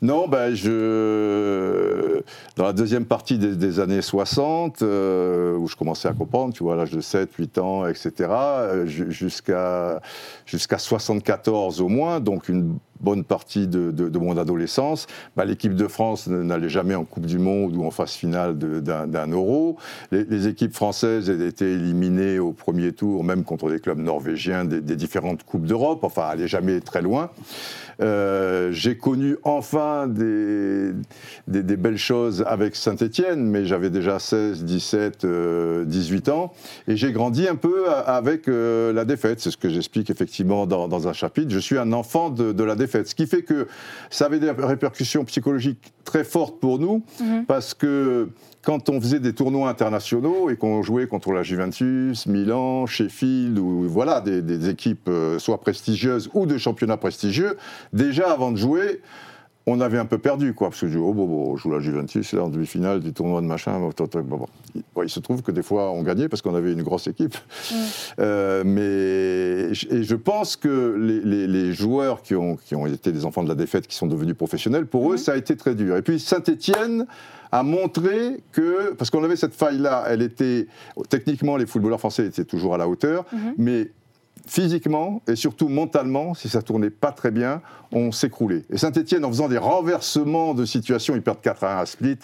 Non, 0.00 0.28
ben 0.28 0.54
je... 0.54 2.20
dans 2.56 2.64
la 2.64 2.72
deuxième 2.72 3.04
partie 3.04 3.36
des, 3.38 3.56
des 3.56 3.80
années 3.80 4.00
60, 4.02 4.82
euh, 4.82 5.56
où 5.56 5.66
je 5.66 5.74
commençais 5.74 6.06
à 6.08 6.12
comprendre, 6.12 6.54
tu 6.54 6.62
vois, 6.62 6.74
à 6.74 6.76
l'âge 6.76 6.92
de 6.92 7.00
7, 7.00 7.32
8 7.34 7.58
ans, 7.58 7.86
etc., 7.86 8.12
euh, 8.30 8.86
ju- 8.86 9.10
jusqu'à 9.10 10.00
jusqu'à 10.46 10.78
74 10.78 11.80
au 11.80 11.88
moins, 11.88 12.20
donc 12.20 12.48
une 12.48 12.78
bonne 13.00 13.24
partie 13.24 13.66
de, 13.66 14.18
mon 14.18 14.36
adolescence, 14.36 15.06
ben, 15.36 15.44
l'équipe 15.44 15.74
de 15.74 15.86
France 15.86 16.26
n'allait 16.26 16.68
jamais 16.68 16.94
en 16.94 17.04
Coupe 17.04 17.26
du 17.26 17.38
Monde 17.38 17.76
ou 17.76 17.84
en 17.84 17.90
phase 17.90 18.12
finale 18.12 18.56
d'un 18.58 19.26
euro. 19.28 19.76
Les, 20.10 20.48
équipes 20.48 20.74
françaises 20.74 21.30
étaient 21.30 21.72
éliminées 21.72 22.38
au 22.38 22.52
premier 22.52 22.92
tour, 22.92 23.24
même 23.24 23.44
contre 23.44 23.70
des 23.70 23.80
clubs 23.80 23.98
norvégiens 23.98 24.64
des, 24.64 24.96
différentes 24.96 25.44
Coupes 25.44 25.66
d'Europe, 25.66 26.04
enfin, 26.04 26.22
allaient 26.22 26.48
jamais 26.48 26.80
très 26.80 27.02
loin. 27.02 27.30
Euh, 28.00 28.70
j'ai 28.70 28.96
connu 28.96 29.36
enfin 29.42 30.06
des, 30.06 30.92
belles 31.46 31.98
choses 31.98 32.44
avec 32.46 32.76
Saint-Étienne, 32.76 33.44
mais 33.44 33.64
j'avais 33.64 33.90
déjà 33.90 34.18
16, 34.18 34.64
17, 34.64 35.24
euh, 35.24 35.84
18 35.84 36.28
ans, 36.28 36.52
et 36.86 36.96
j'ai 36.96 37.12
grandi 37.12 37.48
un 37.48 37.56
peu 37.56 37.88
avec 37.88 38.48
euh, 38.48 38.92
la 38.92 39.04
défaite. 39.04 39.40
C'est 39.40 39.50
ce 39.50 39.56
que 39.56 39.68
j'explique 39.68 40.10
effectivement 40.10 40.66
dans, 40.66 41.08
un 41.08 41.12
chapitre. 41.12 41.50
Je 41.50 41.58
suis 41.58 41.78
un 41.78 41.92
enfant 41.92 42.30
de 42.30 42.64
la 42.64 42.74
défaite, 42.74 42.87
ce 42.88 43.14
qui 43.14 43.26
fait 43.26 43.42
que 43.42 43.68
ça 44.10 44.26
avait 44.26 44.40
des 44.40 44.50
répercussions 44.50 45.24
psychologiques 45.24 45.92
très 46.04 46.24
fortes 46.24 46.58
pour 46.58 46.78
nous, 46.78 47.04
parce 47.46 47.74
que 47.74 48.28
quand 48.62 48.88
on 48.88 49.00
faisait 49.00 49.20
des 49.20 49.32
tournois 49.32 49.70
internationaux 49.70 50.50
et 50.50 50.56
qu'on 50.56 50.82
jouait 50.82 51.06
contre 51.06 51.32
la 51.32 51.42
Juventus, 51.42 52.26
Milan, 52.26 52.86
Sheffield, 52.86 53.58
ou 53.58 53.88
voilà, 53.88 54.20
des, 54.20 54.42
des 54.42 54.68
équipes 54.68 55.08
euh, 55.08 55.38
soit 55.38 55.60
prestigieuses 55.60 56.28
ou 56.34 56.44
de 56.44 56.58
championnats 56.58 56.96
prestigieux, 56.96 57.56
déjà 57.92 58.30
avant 58.30 58.50
de 58.50 58.56
jouer, 58.56 59.00
on 59.70 59.80
avait 59.80 59.98
un 59.98 60.04
peu 60.04 60.18
perdu, 60.18 60.54
quoi, 60.54 60.68
parce 60.70 60.80
que 60.80 60.86
je 60.88 60.92
dis, 60.92 60.98
oh, 60.98 61.12
bon, 61.12 61.26
bon, 61.26 61.50
on 61.52 61.56
joue 61.56 61.70
la 61.70 61.80
Juventus, 61.80 62.32
là, 62.32 62.42
en 62.44 62.48
demi-finale 62.48 63.00
du 63.00 63.12
tournoi 63.12 63.40
de 63.40 63.46
machin, 63.46 63.78
bon, 63.78 63.90
bon, 63.96 64.20
bon, 64.22 64.36
bon. 64.38 64.46
Il- 65.04 65.08
se 65.08 65.20
trouve 65.20 65.42
que 65.42 65.52
des 65.52 65.62
fois, 65.62 65.90
on 65.92 66.02
gagnait 66.02 66.28
parce 66.28 66.42
qu'on 66.42 66.54
avait 66.54 66.72
une 66.72 66.82
grosse 66.82 67.06
équipe. 67.06 67.36
Euh, 68.20 68.62
mais 68.64 69.70
et 69.90 70.02
je 70.02 70.14
pense 70.16 70.56
que 70.56 70.96
les, 70.98 71.20
les- 71.20 71.46
les 71.46 71.72
joueurs 71.72 72.22
qui 72.22 72.34
ont, 72.34 72.56
qui 72.56 72.74
ont 72.74 72.86
été 72.86 73.12
des 73.12 73.24
enfants 73.24 73.42
de 73.44 73.48
la 73.48 73.54
défaite, 73.54 73.86
qui 73.86 73.94
sont 73.96 74.06
devenus 74.08 74.34
professionnels, 74.36 74.86
pour 74.86 75.12
eux, 75.12 75.16
ça 75.16 75.32
a 75.32 75.36
été 75.36 75.54
très 75.56 75.74
dur. 75.74 75.96
Et 75.96 76.02
puis 76.02 76.18
Saint-Étienne 76.18 77.06
a 77.52 77.62
montré 77.62 78.42
que, 78.52 78.92
parce 78.94 79.10
qu'on 79.10 79.22
avait 79.24 79.36
cette 79.36 79.54
faille-là, 79.54 80.04
elle 80.08 80.22
était, 80.22 80.66
techniquement, 81.08 81.56
les 81.56 81.66
footballeurs 81.66 82.00
français 82.00 82.26
étaient 82.26 82.44
toujours 82.44 82.74
à 82.74 82.78
la 82.78 82.88
hauteur, 82.88 83.24
mais 83.56 83.90
physiquement 84.46 85.22
et 85.28 85.36
surtout 85.36 85.68
mentalement, 85.68 86.34
si 86.34 86.48
ça 86.48 86.62
tournait 86.62 86.90
pas 86.90 87.12
très 87.12 87.30
bien, 87.30 87.60
on 87.90 88.12
s'écroulait. 88.12 88.64
Et 88.70 88.76
Saint-Etienne, 88.76 89.24
en 89.24 89.28
faisant 89.28 89.48
des 89.48 89.56
renversements 89.56 90.52
de 90.52 90.66
situation, 90.66 91.14
ils 91.14 91.22
perdent 91.22 91.40
4 91.40 91.64
à 91.64 91.78
1 91.78 91.82
à 91.82 91.86
Split. 91.86 92.18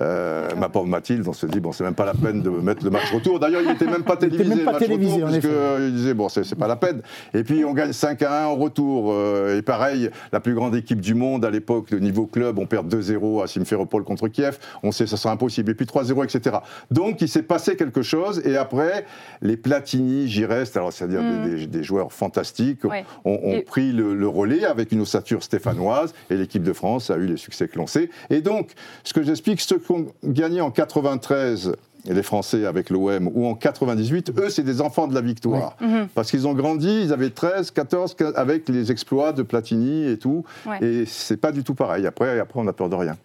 Euh, 0.00 0.48
ma 0.56 0.68
pauvre 0.68 0.86
Mathilde, 0.86 1.26
on 1.26 1.32
se 1.32 1.46
dit, 1.46 1.60
bon, 1.60 1.72
c'est 1.72 1.84
même 1.84 1.94
pas 1.94 2.04
la 2.04 2.12
peine 2.12 2.42
de 2.42 2.50
mettre 2.50 2.84
le 2.84 2.90
match 2.90 3.10
retour. 3.12 3.40
D'ailleurs, 3.40 3.62
il 3.62 3.68
n'était 3.68 3.86
même 3.86 4.02
pas 4.02 4.16
télévisé, 4.18 4.44
même 4.54 4.64
pas 4.66 4.72
le 4.72 4.78
match 4.78 4.84
télévisé, 4.84 5.12
retour, 5.14 5.28
en 5.28 5.32
parce 5.32 5.44
effet. 5.44 5.76
qu'il 5.86 5.94
disait, 5.94 6.14
bon, 6.14 6.28
c'est 6.28 6.54
pas 6.58 6.68
la 6.68 6.76
peine. 6.76 7.00
Et 7.32 7.42
puis, 7.42 7.64
on 7.64 7.72
gagne 7.72 7.92
5 7.92 8.20
à 8.22 8.44
1 8.44 8.46
en 8.48 8.56
retour. 8.56 9.10
Euh, 9.12 9.56
et 9.58 9.62
pareil, 9.62 10.10
la 10.30 10.40
plus 10.40 10.54
grande 10.54 10.74
équipe 10.74 11.00
du 11.00 11.14
monde 11.14 11.42
à 11.44 11.50
l'époque, 11.50 11.90
le 11.90 12.00
niveau 12.00 12.26
club, 12.26 12.58
on 12.58 12.66
perd 12.66 12.92
2-0 12.94 13.42
à 13.42 13.46
Simferopol 13.46 14.04
contre 14.04 14.28
Kiev. 14.28 14.58
On 14.82 14.92
sait 14.92 15.06
ça 15.06 15.16
sera 15.16 15.32
impossible. 15.32 15.70
Et 15.70 15.74
puis 15.74 15.86
3-0, 15.86 16.22
etc. 16.24 16.58
Donc, 16.90 17.22
il 17.22 17.28
s'est 17.28 17.42
passé 17.42 17.76
quelque 17.76 18.02
chose. 18.02 18.42
Et 18.44 18.58
après, 18.58 19.06
les 19.40 19.56
Platini, 19.56 20.28
j'y 20.28 20.44
reste, 20.44 20.76
alors 20.76 20.92
c'est-à-dire 20.92 21.22
des, 21.22 21.50
des- 21.50 21.57
des 21.66 21.82
joueurs 21.82 22.12
fantastiques, 22.12 22.84
Ouais. 22.84 23.04
ont, 23.24 23.38
ont 23.42 23.52
Et- 23.56 23.62
pris 23.62 23.92
le, 23.92 24.14
le 24.14 24.28
relais 24.28 24.64
avec 24.64 24.92
une 24.92 25.00
ossature 25.00 25.42
stéphanoise. 25.42 26.14
Et 26.30 26.36
l'équipe 26.36 26.62
de 26.62 26.72
France 26.72 27.10
a 27.10 27.16
eu 27.16 27.26
les 27.26 27.36
succès 27.36 27.66
que 27.68 27.76
l'on 27.78 27.86
sait. 27.86 28.10
Et 28.30 28.40
donc, 28.40 28.72
ce 29.04 29.12
que 29.14 29.22
j'explique, 29.22 29.60
ceux 29.60 29.78
qui 29.78 29.90
ont 29.92 30.06
gagné 30.24 30.60
en 30.60 30.70
93 30.70 31.72
les 32.08 32.22
Français 32.22 32.64
avec 32.64 32.90
l'OM 32.90 33.28
ou 33.34 33.46
en 33.46 33.54
98, 33.54 34.30
eux, 34.38 34.48
c'est 34.50 34.62
des 34.62 34.80
enfants 34.80 35.08
de 35.08 35.14
la 35.14 35.20
victoire. 35.20 35.76
Parce 36.14 36.30
qu'ils 36.30 36.46
ont 36.46 36.54
grandi, 36.54 37.02
ils 37.04 37.12
avaient 37.12 37.30
13, 37.30 37.70
14, 37.72 38.14
15, 38.14 38.32
avec 38.36 38.68
les 38.68 38.90
exploits 38.92 39.32
de 39.32 39.42
Platini 39.42 40.06
et 40.08 40.16
tout. 40.16 40.44
Ouais. 40.64 40.78
Et 40.82 41.04
c'est 41.06 41.36
pas 41.36 41.52
du 41.52 41.64
tout 41.64 41.74
pareil. 41.74 42.06
Après, 42.06 42.38
après 42.38 42.60
on 42.60 42.66
a 42.68 42.72
peur 42.72 42.88
de 42.88 42.94
rien. 42.94 43.16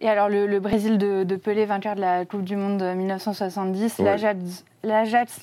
Et 0.00 0.08
alors, 0.08 0.28
le, 0.28 0.46
le 0.46 0.60
Brésil 0.60 0.98
de, 0.98 1.22
de 1.24 1.36
Pelé, 1.36 1.64
vainqueur 1.66 1.94
de 1.94 2.00
la 2.00 2.24
Coupe 2.24 2.42
du 2.44 2.56
Monde 2.56 2.78
de 2.78 2.92
1970, 2.94 3.98
Ouais. 3.98 4.04
l'Ajax- 4.04 4.64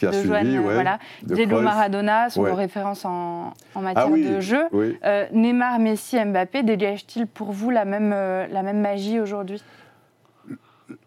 de 0.05 0.11
suivi, 0.11 0.27
Joan, 0.27 0.45
ouais, 0.59 0.73
voilà, 0.73 0.99
de 1.23 1.33
Diego 1.33 1.51
Cruyff. 1.55 1.63
Maradona 1.65 2.29
sont 2.29 2.41
Ouais. 2.43 2.49
vos 2.51 2.55
références 2.55 3.05
en, 3.05 3.53
en 3.73 3.81
matière 3.81 4.05
Ah 4.07 4.11
oui, 4.11 4.23
de 4.23 4.39
jeu. 4.39 4.65
oui. 4.71 4.97
Euh, 5.03 5.25
Neymar, 5.33 5.79
Messi, 5.79 6.23
Mbappé 6.23 6.61
dégagent-ils 6.63 7.25
pour 7.25 7.51
vous 7.51 7.71
la 7.71 7.85
même, 7.85 8.11
euh, 8.13 8.45
la 8.51 8.61
même 8.61 8.79
magie 8.81 9.19
aujourd'hui? 9.19 9.63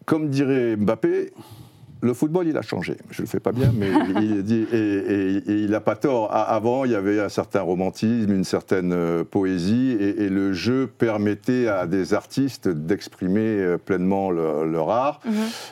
Comme 0.05 0.29
dirait 0.29 0.75
Mbappé, 0.75 1.31
le 2.05 2.13
football, 2.13 2.47
il 2.47 2.57
a 2.57 2.61
changé. 2.61 2.97
Je 3.11 3.21
le 3.23 3.27
fais 3.27 3.39
pas 3.39 3.51
bien, 3.51 3.71
mais 3.77 3.87
il 4.21 4.43
dit 4.43 4.65
et, 4.71 4.77
et- 4.77 5.37
et 5.37 5.55
il 5.63 5.71
n'a 5.71 5.79
pas 5.81 5.95
tort. 5.95 6.29
Avant, 6.33 6.85
il 6.85 6.91
y 6.91 6.95
avait 6.95 7.19
un 7.19 7.29
certain 7.29 7.61
romantisme, 7.61 8.31
une 8.31 8.43
certaine 8.43 8.93
euh, 8.93 9.23
poésie, 9.23 9.97
et, 9.99 10.23
et 10.23 10.29
le 10.29 10.53
jeu 10.53 10.87
permettait 10.87 11.67
à 11.67 11.87
des 11.87 12.13
artistes 12.13 12.67
d'exprimer 12.69 13.41
euh, 13.41 13.77
pleinement 13.77 14.29
le- 14.31 14.69
leur 14.71 14.89
art. 14.89 15.19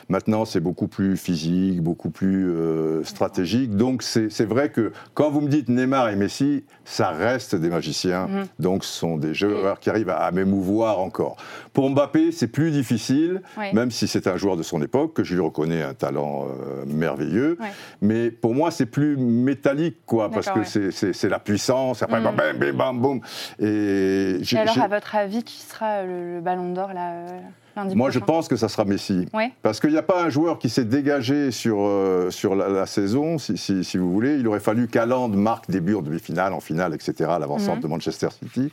Maintenant, 0.08 0.44
c'est 0.44 0.60
beaucoup 0.60 0.88
plus 0.88 1.16
physique, 1.16 1.82
beaucoup 1.82 2.10
plus 2.10 2.50
euh, 2.50 3.04
stratégique. 3.04 3.76
Donc, 3.76 4.02
c'est 4.02 4.44
vrai 4.44 4.70
que 4.70 4.92
quand 5.14 5.30
vous 5.30 5.40
me 5.40 5.48
dites 5.48 5.68
Neymar 5.68 6.08
et 6.08 6.16
Messi, 6.16 6.64
ça 6.84 7.10
reste 7.10 7.54
des 7.54 7.70
magiciens. 7.70 8.28
Donc, 8.58 8.84
ce 8.84 8.92
sont 8.98 9.16
des 9.16 9.34
joueurs 9.34 9.78
qui 9.80 9.90
arrivent 9.90 10.10
à, 10.10 10.16
à 10.16 10.30
m'émouvoir 10.30 10.98
encore. 11.00 11.36
Pour 11.72 11.88
Mbappé, 11.90 12.32
c'est 12.32 12.48
plus 12.48 12.70
difficile, 12.70 13.42
même 13.74 13.90
si 13.90 14.06
c'est 14.08 14.26
un 14.26 14.36
joueur 14.36 14.56
de 14.56 14.62
son 14.62 14.80
époque, 14.82 15.14
que 15.14 15.24
je 15.24 15.34
lui 15.34 15.40
reconnais 15.42 15.82
un 15.82 15.94
talent 15.94 16.23
euh, 16.48 16.84
merveilleux. 16.86 17.56
Ouais. 17.60 17.68
Mais 18.02 18.30
pour 18.30 18.54
moi, 18.54 18.70
c'est 18.70 18.86
plus 18.86 19.16
métallique, 19.16 19.98
quoi, 20.06 20.30
parce 20.30 20.48
que 20.50 20.60
ouais. 20.60 20.90
c'est- 20.92 21.28
la 21.28 21.38
puissance. 21.38 22.02
Après, 22.02 22.20
Mm. 22.20 22.24
bam, 22.24 22.36
bam, 22.58 22.72
bam, 22.72 23.00
boum. 23.00 23.20
Et 23.60 24.40
alors, 24.56 24.78
à 24.80 24.88
votre 24.88 25.14
avis, 25.14 25.42
qui 25.42 25.60
sera 25.60 26.02
le, 26.04 26.34
le 26.36 26.40
ballon 26.40 26.72
d'or 26.72 26.92
là, 26.92 27.12
euh, 27.12 27.28
lundi 27.76 27.94
moi, 27.96 28.10
je 28.10 28.18
pense 28.18 28.48
que 28.48 28.56
ça 28.56 28.68
sera 28.68 28.84
Messi. 28.84 29.26
Ouais. 29.34 29.52
Parce 29.62 29.80
qu'il 29.80 29.90
n'y 29.90 29.96
a 29.98 30.02
pas 30.02 30.22
un 30.22 30.28
joueur 30.28 30.58
qui 30.58 30.68
s'est 30.68 30.84
dégagé 30.84 31.50
sur, 31.50 31.78
euh, 31.80 32.30
sur 32.30 32.54
la, 32.54 32.68
la 32.68 32.86
saison, 32.86 33.38
si, 33.38 33.56
si- 33.56 33.84
si 33.84 33.98
vous 33.98 34.12
voulez. 34.12 34.36
Il 34.38 34.46
aurait 34.48 34.60
fallu 34.60 34.86
qu'Haaland 34.88 35.28
marque 35.28 35.70
des 35.70 35.80
buts 35.80 35.94
en 35.94 36.02
demi-finale, 36.02 36.52
en 36.52 36.60
finale, 36.60 36.94
etc., 36.94 37.30
à 37.30 37.38
l'avant-centre 37.38 37.76
Mhm. 37.78 37.82
de 37.82 37.88
Manchester 37.88 38.28
City. 38.30 38.70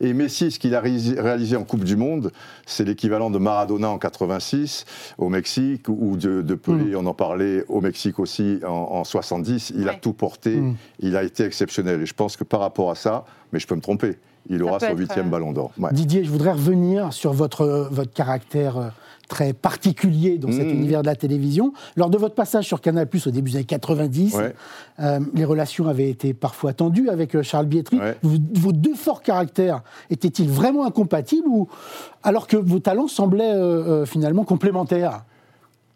Et 0.00 0.12
Messi, 0.14 0.50
ce 0.50 0.58
qu'il 0.58 0.74
a 0.74 0.80
réalisé, 0.80 1.56
en 1.56 1.64
Coupe 1.64 1.84
du 1.84 1.96
Monde, 1.96 2.32
c'est 2.66 2.84
l'équivalent 2.84 3.30
de 3.30 3.38
Maradona 3.38 3.88
en 3.88 3.98
86 3.98 4.84
au 5.18 5.28
Mexique, 5.28 5.88
ou 5.88 6.16
de, 6.16 6.42
de 6.42 6.54
Pelé, 6.54 6.96
on 6.96 7.06
en 7.06 7.14
parlait 7.14 7.64
au 7.68 7.80
Mexique 7.80 8.18
aussi 8.18 8.58
en, 8.66 8.68
en 8.70 9.04
70. 9.04 9.72
Il 9.76 9.88
a 9.88 9.94
tout 9.94 10.12
porté, 10.12 10.56
Mhm. 10.56 10.74
il 10.98 11.16
a 11.16 11.22
été 11.22 11.44
exceptionnel. 11.44 12.02
Et 12.02 12.06
je 12.06 12.14
pense 12.14 12.36
que 12.36 12.44
par 12.44 12.60
rapport 12.60 12.90
à 12.90 12.94
ça, 12.94 13.24
mais 13.52 13.58
je 13.60 13.66
peux 13.66 13.76
me 13.76 13.80
tromper, 13.80 14.16
il 14.48 14.62
aura 14.62 14.80
son 14.80 14.96
huitième 14.96 15.26
euh, 15.26 15.30
ballon 15.30 15.52
d'or. 15.52 15.70
Ouais. 15.78 15.90
Didier, 15.92 16.24
je 16.24 16.30
voudrais 16.30 16.52
revenir 16.52 17.12
sur 17.12 17.32
votre, 17.32 17.88
votre 17.90 18.12
caractère 18.12 18.76
euh, 18.76 18.88
très 19.28 19.52
particulier 19.54 20.36
dans 20.36 20.52
cet 20.52 20.66
Mhm. 20.66 20.72
univers 20.74 21.00
de 21.02 21.06
la 21.06 21.16
télévision. 21.16 21.72
Lors 21.96 22.10
de 22.10 22.18
votre 22.18 22.34
passage 22.34 22.66
sur 22.66 22.80
Canal+, 22.82 23.08
au 23.26 23.30
début 23.30 23.50
des 23.52 23.56
années 23.58 23.64
90, 23.64 24.34
Ouais. 24.34 24.54
euh, 25.00 25.20
les 25.34 25.44
relations 25.44 25.86
avaient 25.88 26.10
été 26.10 26.34
parfois 26.34 26.74
tendues 26.74 27.08
avec 27.08 27.40
Charles 27.42 27.66
Bietri. 27.66 27.98
Ouais. 27.98 28.16
Vos, 28.22 28.36
vos 28.54 28.72
deux 28.72 28.94
forts 28.94 29.22
caractères 29.22 29.82
étaient-ils 30.10 30.50
vraiment 30.50 30.84
incompatibles 30.84 31.48
ou 31.48 31.68
alors 32.22 32.46
que 32.46 32.56
vos 32.58 32.78
talents 32.80 33.08
semblaient 33.08 33.54
euh, 33.54 34.02
euh, 34.02 34.06
finalement 34.06 34.44
complémentaires? 34.44 35.24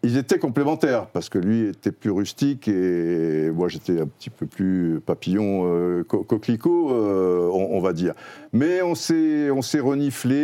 Ils 0.07 0.15
étaient 0.15 0.39
complémentaires 0.39 1.07
parce 1.07 1.27
que 1.27 1.37
lui 1.37 1.67
était 1.67 1.91
plus 1.91 2.11
rustique 2.11 2.69
et 2.69 3.51
moi 3.51 3.67
j'étais 3.67 3.99
un 3.99 4.07
petit 4.07 4.29
peu 4.29 4.45
plus 4.45 5.01
papillon 5.05 5.63
euh, 5.65 6.05
co- 6.05 6.23
coquelicot, 6.23 6.91
euh, 6.93 7.49
on, 7.51 7.81
va 7.81 7.91
dire. 7.91 8.13
Mais 8.53 8.81
on 8.81 8.95
s'est 8.95 9.49
reniflé 9.81 10.37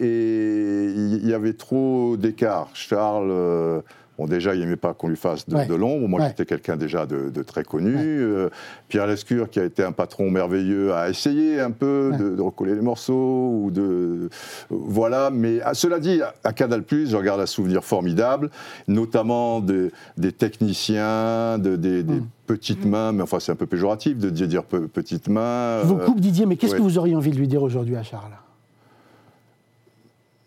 et 0.00 0.84
il 0.94 1.26
y 1.26 1.34
avait 1.34 1.54
trop 1.54 2.16
d'écart. 2.16 2.70
Charles. 2.74 3.82
Euh, 4.18 4.22
Bon, 4.22 4.26
déjà, 4.26 4.54
il 4.54 4.60
n'aimait 4.60 4.76
pas 4.76 4.94
qu'on 4.94 5.08
lui 5.08 5.16
fasse 5.16 5.46
de, 5.48 5.54
Ouais. 5.56 5.66
de 5.66 5.74
l'ombre. 5.74 6.08
Moi, 6.08 6.20
Ouais. 6.20 6.28
j'étais 6.28 6.46
quelqu'un 6.46 6.76
déjà 6.76 7.04
de, 7.06 7.28
de 7.30 7.42
très 7.42 7.64
connu. 7.64 7.94
Ouais. 7.94 8.02
Euh, 8.04 8.48
Pierre 8.88 9.06
Lescure, 9.06 9.50
qui 9.50 9.60
a 9.60 9.64
été 9.64 9.82
un 9.84 9.92
patron 9.92 10.30
merveilleux, 10.30 10.94
a 10.94 11.08
essayé 11.10 11.60
un 11.60 11.70
peu 11.70 12.12
de, 12.18 12.34
de 12.34 12.40
recoller 12.42 12.74
les 12.74 12.80
morceaux. 12.80 13.60
Ou 13.62 13.70
de, 13.70 14.28
voilà. 14.70 15.30
Mais 15.30 15.60
à- 15.60 15.74
cela 15.74 15.98
dit, 16.00 16.22
à- 16.22 16.34
à 16.44 16.52
Canal+, 16.52 16.82
je 16.90 17.16
regarde 17.16 17.40
un 17.40 17.46
souvenir 17.46 17.84
formidable, 17.84 18.50
notamment 18.88 19.60
de- 19.60 19.90
des 20.16 20.32
techniciens, 20.32 21.58
de, 21.58 21.76
des, 21.76 22.02
des 22.02 22.20
Mm. 22.20 22.26
petites 22.46 22.84
mains, 22.86 23.12
mais 23.12 23.22
enfin, 23.22 23.38
c'est 23.40 23.52
un 23.52 23.56
peu 23.56 23.66
péjoratif 23.66 24.18
de 24.18 24.30
dire 24.30 24.62
pe- 24.64 24.86
petites 24.86 25.28
mains. 25.28 25.80
Je 25.82 25.86
vous 25.88 25.96
Euh, 25.98 26.04
coupe 26.06 26.20
Didier, 26.20 26.46
mais 26.46 26.56
qu'est-ce 26.56 26.74
que 26.74 26.82
vous 26.82 26.96
auriez 26.98 27.14
envie 27.16 27.30
de 27.32 27.36
lui 27.36 27.48
dire 27.48 27.62
aujourd'hui 27.62 27.96
à 27.96 28.02
Charles? 28.02 28.32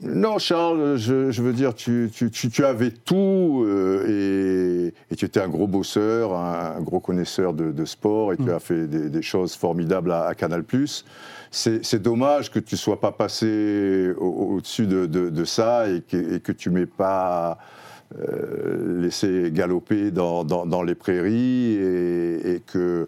Non, 0.02 0.38
Charles, 0.38 0.96
je, 0.96 1.42
veux 1.42 1.52
dire, 1.52 1.76
tu, 1.76 2.10
tu, 2.10 2.66
avais 2.66 2.92
tout 2.92 3.66
et, 4.08 4.94
et, 5.12 5.16
tu 5.18 5.26
étais 5.26 5.42
un 5.42 5.50
gros 5.50 5.68
bosseur, 5.68 6.34
un, 6.34 6.80
gros 6.80 7.02
connaisseur 7.02 7.54
de, 7.54 7.86
sport 7.86 8.32
et 8.32 8.38
tu 8.38 8.44
mm. 8.44 8.50
as 8.50 8.60
fait 8.60 8.88
des, 8.88 9.22
choses 9.22 9.56
formidables 9.56 10.14
à, 10.14 10.34
Canal+. 10.36 10.64
C'est 11.52 12.02
dommage 12.02 12.50
que 12.50 12.60
tu 12.60 12.76
ne 12.76 12.80
sois 12.80 13.02
pas 13.02 13.12
passé 13.12 14.14
au-dessus 14.18 14.88
de, 14.88 15.44
ça 15.44 15.90
et 15.90 16.02
que, 16.02 16.36
et 16.36 16.40
que 16.40 16.54
tu 16.54 16.70
m'aies 16.70 16.86
pas 16.86 17.58
euh, 18.18 19.02
laissé 19.02 19.52
galoper 19.52 20.12
dans, 20.12 20.44
dans, 20.44 20.82
les 20.82 20.96
prairies 20.96 21.74
et, 21.74 22.56
et 22.56 22.60
que 22.62 23.06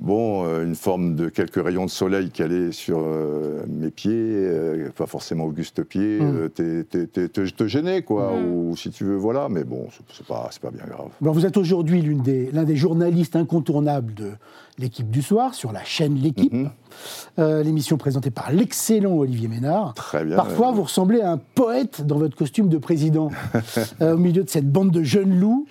bon, 0.00 0.44
euh, 0.44 0.64
une 0.64 0.74
forme 0.74 1.14
de 1.14 1.28
quelques 1.28 1.62
rayons 1.62 1.84
de 1.84 1.90
soleil 1.90 2.30
qui 2.30 2.42
allaient 2.42 2.72
sur 2.72 3.00
euh, 3.00 3.62
mes 3.68 3.90
pieds, 3.90 4.12
euh, 4.14 4.90
pas 4.96 5.06
forcément 5.06 5.44
Auguste 5.44 5.82
pied, 5.84 6.20
mm. 6.20 6.48
te, 6.50 7.66
gêner, 7.66 8.02
quoi, 8.02 8.32
mm. 8.32 8.52
ou 8.52 8.76
si 8.76 8.90
tu 8.90 9.04
veux, 9.04 9.16
voilà, 9.16 9.48
mais 9.48 9.64
bon, 9.64 9.88
c'est 10.12 10.26
pas, 10.26 10.50
pas 10.60 10.70
bien 10.70 10.84
grave. 10.88 11.10
vous 11.20 11.46
êtes 11.46 11.56
aujourd'hui 11.56 12.02
l'un 12.02 12.22
des, 12.22 12.50
des, 12.64 12.76
journalistes 12.76 13.36
incontournables 13.36 14.14
de 14.14 14.32
l'équipe 14.78 15.10
du 15.10 15.20
soir, 15.20 15.54
sur 15.54 15.72
la 15.72 15.84
chaîne 15.84 16.14
L'équipe, 16.14 16.54
mm-hmm. 16.54 17.62
l'émission 17.62 17.98
présentée 17.98 18.30
par 18.30 18.50
l'excellent 18.50 19.12
Olivier 19.12 19.48
Ménard. 19.48 19.94
Très 19.94 20.24
bien. 20.24 20.36
Parfois, 20.36 20.72
vous 20.72 20.84
ressemblez 20.84 21.20
à 21.20 21.32
un 21.32 21.38
poète 21.54 22.06
dans 22.06 22.16
votre 22.16 22.36
costume 22.36 22.68
de 22.68 22.78
président, 22.78 23.30
au 24.00 24.16
milieu 24.16 24.42
de 24.42 24.48
cette 24.48 24.70
bande 24.70 24.90
de 24.90 25.02
jeunes 25.02 25.38
loups 25.38 25.66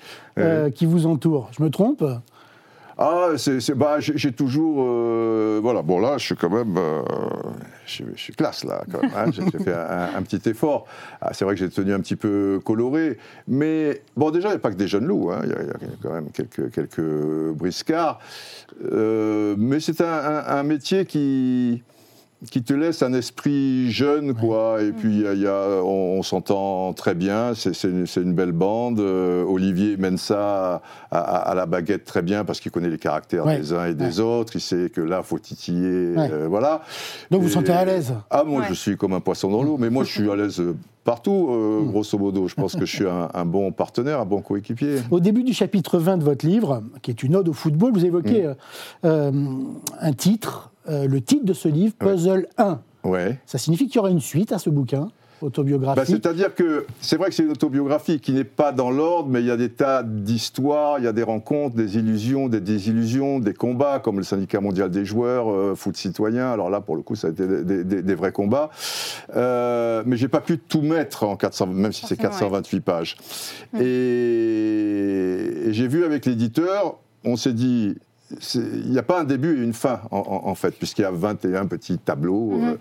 qui 0.75 0.85
vous 0.85 1.07
entourent. 1.07 1.49
Je 1.57 1.63
me 1.63 1.69
trompe? 1.69 2.03
Ah, 3.01 3.29
c'est, 3.37 3.73
bah, 3.75 4.01
j'ai 4.01 4.33
toujours, 4.33 4.83
euh, 4.85 5.61
voilà. 5.63 5.81
Bon 5.81 5.99
là, 5.99 6.17
je 6.17 6.25
suis 6.25 6.35
quand 6.35 6.49
même, 6.49 6.75
euh, 6.77 7.01
je, 7.85 8.03
suis 8.17 8.33
classe 8.33 8.65
là. 8.65 8.83
Quand 8.91 9.01
même, 9.01 9.11
hein. 9.15 9.31
j'ai 9.31 9.63
fait 9.63 9.73
un, 9.73 10.21
petit 10.21 10.49
effort. 10.49 10.85
Ah, 11.21 11.31
c'est 11.31 11.45
vrai 11.45 11.55
que 11.55 11.61
j'ai 11.61 11.69
tenu 11.69 11.93
un 11.93 12.01
petit 12.01 12.17
peu 12.17 12.59
coloré, 12.61 13.17
mais 13.47 14.01
bon, 14.17 14.31
déjà, 14.31 14.49
il 14.49 14.51
n'y 14.51 14.57
a 14.57 14.59
pas 14.59 14.71
que 14.71 14.75
des 14.75 14.89
jeunes 14.89 15.05
loups. 15.05 15.31
Hein. 15.31 15.39
Il 15.45 15.49
y, 15.49 15.53
a 15.53 15.95
quand 16.03 16.11
même 16.11 16.29
quelques 16.31 16.71
quelques 16.73 17.53
briscards. 17.53 18.19
Euh, 18.91 19.55
mais 19.57 19.79
c'est 19.79 20.01
un, 20.01 20.63
métier 20.63 21.05
qui 21.05 21.81
qui 22.49 22.63
te 22.63 22.73
laisse 22.73 23.03
un 23.03 23.11
esprit 23.11 23.91
jeune, 23.91 24.33
quoi. 24.33 24.81
Et 24.81 24.93
puis, 24.93 25.19
y 25.19 25.47
a, 25.47 25.83
on, 25.83 26.23
s'entend 26.23 26.93
très 26.93 27.13
bien, 27.13 27.53
c'est 27.53 27.83
une, 27.83 28.33
belle 28.33 28.53
bande. 28.53 28.99
Euh, 28.99 29.43
Olivier 29.43 29.97
mène 29.97 30.17
ça 30.17 30.81
à, 31.11 31.53
la 31.53 31.65
baguette 31.65 32.05
très 32.05 32.21
bien 32.21 32.45
parce 32.45 32.61
qu'il 32.61 32.71
connaît 32.71 32.89
les 32.89 32.97
caractères 32.97 33.45
des 33.45 33.73
uns 33.73 33.87
et 33.87 33.93
des 33.93 34.21
autres. 34.21 34.55
Il 34.55 34.61
sait 34.61 34.89
que 34.89 35.01
là, 35.01 35.21
faut 35.21 35.39
titiller. 35.39 36.13
Euh, 36.17 36.47
voilà. 36.49 36.81
Donc, 37.29 37.41
vous 37.41 37.47
vous 37.47 37.53
sentez 37.53 37.73
à 37.73 37.83
l'aise? 37.83 38.13
Ah, 38.29 38.43
moi, 38.45 38.63
je 38.69 38.73
suis 38.73 38.95
comme 38.95 39.13
un 39.13 39.19
poisson 39.19 39.49
dans 39.49 39.61
l'eau, 39.61 39.77
mais 39.77 39.89
moi, 39.89 40.05
je 40.05 40.11
suis 40.11 40.31
à 40.31 40.35
l'aise 40.35 40.63
partout, 41.03 41.49
euh, 41.49 41.81
mm. 41.83 41.91
grosso 41.91 42.17
modo. 42.17 42.47
Je 42.47 42.55
pense 42.55 42.75
que 42.77 42.85
je 42.85 42.95
suis 42.95 43.07
un, 43.07 43.45
bon 43.45 43.73
partenaire, 43.73 44.21
un 44.21 44.25
bon 44.25 44.41
coéquipier. 44.41 44.99
Au 45.11 45.19
début 45.19 45.43
du 45.43 45.53
chapitre 45.53 45.97
20 45.97 46.17
de 46.17 46.23
votre 46.23 46.45
livre, 46.45 46.83
qui 47.01 47.11
est 47.11 47.21
une 47.21 47.35
ode 47.35 47.49
au 47.49 47.53
football, 47.53 47.91
vous 47.91 48.05
évoquez 48.05 48.47
mm. 49.03 49.07
un 49.99 50.13
titre 50.13 50.71
euh, 50.89 51.07
le 51.07 51.21
titre 51.21 51.45
de 51.45 51.53
ce 51.53 51.67
livre, 51.67 51.93
Puzzle 51.97 52.47
1. 52.57 52.79
Ouais. 53.03 53.39
Ça 53.45 53.57
signifie 53.57 53.87
qu'il 53.87 53.97
y 53.97 53.99
aura 53.99 54.09
une 54.09 54.19
suite 54.19 54.51
à 54.51 54.59
ce 54.59 54.69
bouquin 54.69 55.09
autobiographique. 55.41 55.95
Bah, 55.97 56.05
c'est-à-dire 56.05 56.53
que 56.53 56.85
c'est 57.01 57.17
vrai 57.17 57.29
que 57.29 57.35
c'est 57.35 57.43
une 57.43 57.51
autobiographie 57.51 58.19
qui 58.19 58.33
n'est 58.33 58.43
pas 58.43 58.71
dans 58.71 58.91
l'ordre, 58.91 59.29
mais 59.29 59.41
il 59.41 59.45
y 59.45 59.51
a 59.51 59.57
des 59.57 59.69
tas 59.69 60.03
d'histoires, 60.03 60.99
il 60.99 61.05
y 61.05 61.07
a 61.07 61.13
des 61.13 61.23
rencontres, 61.23 61.75
des 61.75 61.97
illusions, 61.97 62.47
des 62.47 62.59
désillusions, 62.59 63.39
des 63.39 63.53
combats, 63.53 63.99
comme 63.99 64.17
le 64.17 64.23
syndicat 64.23 64.59
mondial 64.61 64.89
des 64.89 65.05
joueurs, 65.05 65.51
euh, 65.51 65.75
foot 65.75 65.95
citoyen. 65.95 66.51
Alors 66.51 66.69
là, 66.69 66.81
pour 66.81 66.95
le 66.95 67.01
coup, 67.01 67.15
ça 67.15 67.27
a 67.27 67.29
été 67.31 67.45
des, 67.47 68.15
vrais 68.15 68.31
combats. 68.31 68.69
Euh, 69.35 70.03
mais 70.05 70.17
j'ai 70.17 70.27
pas 70.27 70.41
pu 70.41 70.57
tout 70.57 70.81
mettre 70.81 71.23
en 71.23 71.35
400, 71.35 71.67
même 71.67 71.93
si 71.93 72.05
c'est 72.05 72.17
428 72.17 72.81
pages. 72.81 73.17
Et, 73.79 73.85
et 75.67 75.73
j'ai 75.73 75.87
vu 75.87 76.03
avec 76.03 76.25
l'éditeur, 76.25 76.97
on 77.23 77.35
s'est 77.35 77.53
dit, 77.53 77.95
il 78.55 78.91
n'y 78.91 78.97
a 78.97 79.03
pas 79.03 79.21
un 79.21 79.23
début 79.23 79.59
et 79.59 79.63
une 79.63 79.73
fin, 79.73 80.01
en, 80.11 80.53
fait, 80.55 80.71
puisqu'il 80.71 81.01
y 81.01 81.05
a 81.05 81.11
21 81.11 81.65
petits 81.65 81.97
tableaux. 81.97 82.51
Mhm. 82.51 82.77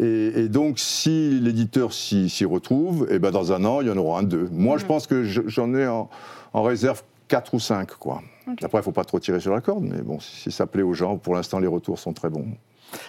Euh, 0.00 0.44
et, 0.44 0.48
donc, 0.48 0.78
si 0.78 1.40
l'éditeur 1.40 1.92
s'y 1.92 2.44
retrouve, 2.44 3.06
et 3.10 3.14
eh 3.14 3.18
ben 3.18 3.30
dans 3.30 3.52
un 3.52 3.64
an, 3.64 3.80
il 3.80 3.88
y 3.88 3.90
en 3.90 3.96
aura 3.96 4.20
un, 4.20 4.22
deux. 4.22 4.48
Moi, 4.52 4.78
je 4.78 4.84
mhm. 4.84 4.88
pense 4.88 5.06
que 5.06 5.24
j'en 5.24 5.74
ai 5.74 5.86
en, 5.86 6.08
réserve 6.54 7.02
quatre 7.28 7.54
ou 7.54 7.60
cinq, 7.60 7.94
quoi. 7.98 8.22
Après, 8.46 8.68
il 8.72 8.76
ne 8.76 8.82
faut 8.82 8.92
pas 8.92 9.04
trop 9.04 9.18
tirer 9.18 9.40
sur 9.40 9.52
la 9.52 9.60
corde, 9.60 9.84
mais 9.84 10.00
bon, 10.02 10.20
si 10.20 10.52
ça 10.52 10.66
plaît 10.66 10.82
aux 10.82 10.94
gens, 10.94 11.16
pour 11.16 11.34
l'instant, 11.34 11.58
les 11.58 11.66
retours 11.66 11.98
sont 11.98 12.12
très 12.12 12.30
bons. 12.30 12.46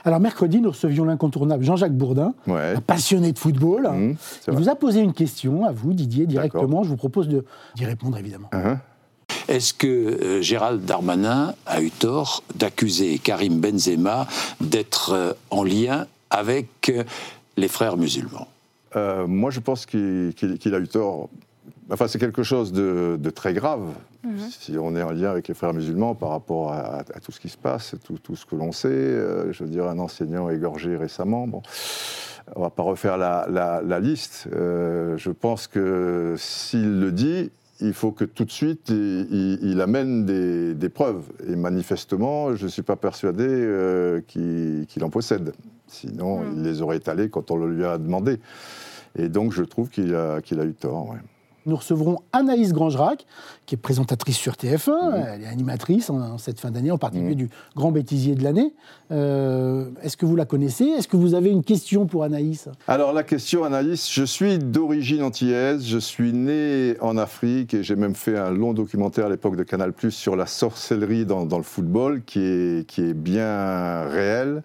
Alors, 0.04 0.20
mercredi, 0.20 0.60
nous 0.60 0.72
recevions 0.72 1.06
l'incontournable 1.06 1.64
Jean-Jacques 1.64 1.96
Bourdin, 1.96 2.34
un 2.48 2.82
passionné 2.82 3.32
de 3.32 3.38
football. 3.38 3.88
Mhm, 3.88 4.16
il 4.48 4.54
vous 4.54 4.70
a 4.70 4.76
posé 4.76 5.02
une 5.02 5.14
question 5.14 5.66
à 5.66 5.72
vous, 5.72 5.94
Didier, 5.94 6.26
directement. 6.26 6.84
Je 6.84 6.90
vous 6.90 6.98
propose 6.98 7.30
d'y 7.30 7.86
répondre, 7.86 8.18
évidemment. 8.18 8.50
Uh-huh. 8.52 8.78
Est-ce 9.48 9.74
que 9.74 9.88
euh, 9.88 10.42
Gérald 10.42 10.84
Darmanin 10.84 11.56
a 11.66 11.82
eu 11.82 11.90
tort 11.90 12.44
d'accuser 12.56 13.18
Karim 13.18 13.60
Benzema 13.60 14.28
d'être 14.60 15.14
euh, 15.14 15.34
en 15.52 15.64
lien 15.64 16.06
avec 16.30 16.68
euh, 16.90 17.04
les 17.56 17.68
frères 17.68 17.98
musulmans? 17.98 18.48
Moi, 19.28 19.52
je 19.52 19.60
pense 19.60 19.86
qu'il 19.86 20.34
a 20.40 20.80
eu 20.80 20.88
tort. 20.88 21.30
Enfin, 21.92 22.08
c'est 22.08 22.18
quelque 22.18 22.42
chose 22.42 22.72
de, 22.72 23.30
très 23.30 23.54
grave 23.54 23.94
mhm. 24.24 24.50
si 24.50 24.76
on 24.76 24.96
est 24.96 25.04
en 25.04 25.12
lien 25.12 25.30
avec 25.30 25.48
les 25.48 25.54
frères 25.54 25.74
musulmans 25.76 26.16
par 26.16 26.30
rapport 26.30 26.74
à, 26.74 27.04
tout 27.24 27.32
ce 27.32 27.40
qui 27.40 27.50
se 27.50 27.58
passe, 27.58 27.94
tout, 28.04 28.18
tout 28.18 28.36
ce 28.36 28.48
que 28.48 28.56
l'on 28.56 28.72
sait. 28.72 28.90
je 29.52 29.64
veux 29.64 29.70
dire, 29.70 29.86
un 29.86 30.00
enseignant 30.00 30.50
égorgé 30.50 30.96
récemment. 30.96 31.48
Bon 31.48 31.62
on 32.56 32.62
va 32.62 32.72
pas 32.72 32.82
refaire 32.82 33.18
la, 33.18 34.00
liste. 34.00 34.48
je 34.52 35.30
pense 35.30 35.68
que 35.68 36.34
s'il 36.40 37.00
le 37.00 37.12
dit, 37.12 37.52
il 37.80 37.94
faut 37.94 38.12
que 38.12 38.26
tout 38.26 38.46
de 38.46 38.52
suite, 38.52 38.90
il, 38.90 39.80
amène 39.82 40.26
des, 40.26 40.90
preuves. 40.90 41.24
Et 41.48 41.56
manifestement, 41.56 42.56
je 42.56 42.66
ne 42.66 42.70
suis 42.70 42.82
pas 42.82 42.96
persuadé 42.96 43.46
euh, 43.48 44.22
qu'il 44.22 45.04
en 45.04 45.10
possède. 45.10 45.54
Sinon, 45.88 46.40
hmm. 46.40 46.54
il 46.56 46.64
les 46.64 46.82
aurait 46.82 46.98
étalés 46.98 47.30
quand 47.30 47.52
on 47.52 47.58
le 47.58 47.74
lui 47.74 47.86
a 47.86 47.98
demandé. 47.98 48.40
Et 49.18 49.30
donc, 49.30 49.52
je 49.54 49.64
trouve 49.64 49.90
qu'il 49.90 50.16
a, 50.16 50.42
qu'il 50.42 50.60
a 50.60 50.66
eu 50.66 50.74
tort 50.74 51.16
nous 51.68 51.76
recevrons 51.76 52.20
Anaïs 52.34 52.74
Grangerac, 52.74 53.26
qui 53.66 53.76
est 53.76 53.78
présentatrice 53.78 54.38
sur 54.38 54.54
TF1. 54.54 54.90
Mhm. 54.90 55.26
Elle 55.34 55.44
est 55.44 55.48
animatrice 55.48 56.10
en, 56.10 56.38
cette 56.38 56.60
fin 56.60 56.72
d'année, 56.72 56.92
en 56.92 56.98
particulier 56.98 57.36
du 57.36 57.50
Grand 57.76 57.92
Bêtisier 57.92 58.36
de 58.36 58.44
l'année. 58.44 58.74
Euh, 59.12 59.90
est-ce 60.02 60.18
que 60.18 60.26
vous 60.26 60.36
la 60.36 60.46
connaissez? 60.46 60.86
Est-ce 60.86 61.08
que 61.08 61.18
vous 61.18 61.34
avez 61.34 61.50
une 61.50 61.64
question 61.64 62.06
pour 62.06 62.24
Anaïs? 62.24 62.70
Alors, 62.88 63.14
la 63.14 63.24
question, 63.24 63.64
Anaïs, 63.64 64.12
je 64.12 64.24
suis 64.24 64.58
d'origine 64.58 65.22
antillaise. 65.24 65.86
Je 65.86 65.98
suis 65.98 66.34
né 66.34 66.96
en 67.02 67.18
Afrique 67.18 67.74
et 67.74 67.84
j'ai 67.84 67.96
même 67.96 68.16
fait 68.16 68.38
un 68.38 68.52
long 68.52 68.74
documentaire 68.74 69.28
à 69.28 69.30
l'époque 69.30 69.56
de 69.56 69.64
Canal 69.64 69.94
sur 70.10 70.36
la 70.36 70.46
sorcellerie 70.46 71.26
dans, 71.26 71.46
dans 71.46 71.58
le 71.58 71.64
football, 71.64 72.22
qui 72.26 72.40
est, 72.40 72.88
qui 72.88 73.02
est 73.02 73.14
bien 73.14 74.04
réel. 74.08 74.64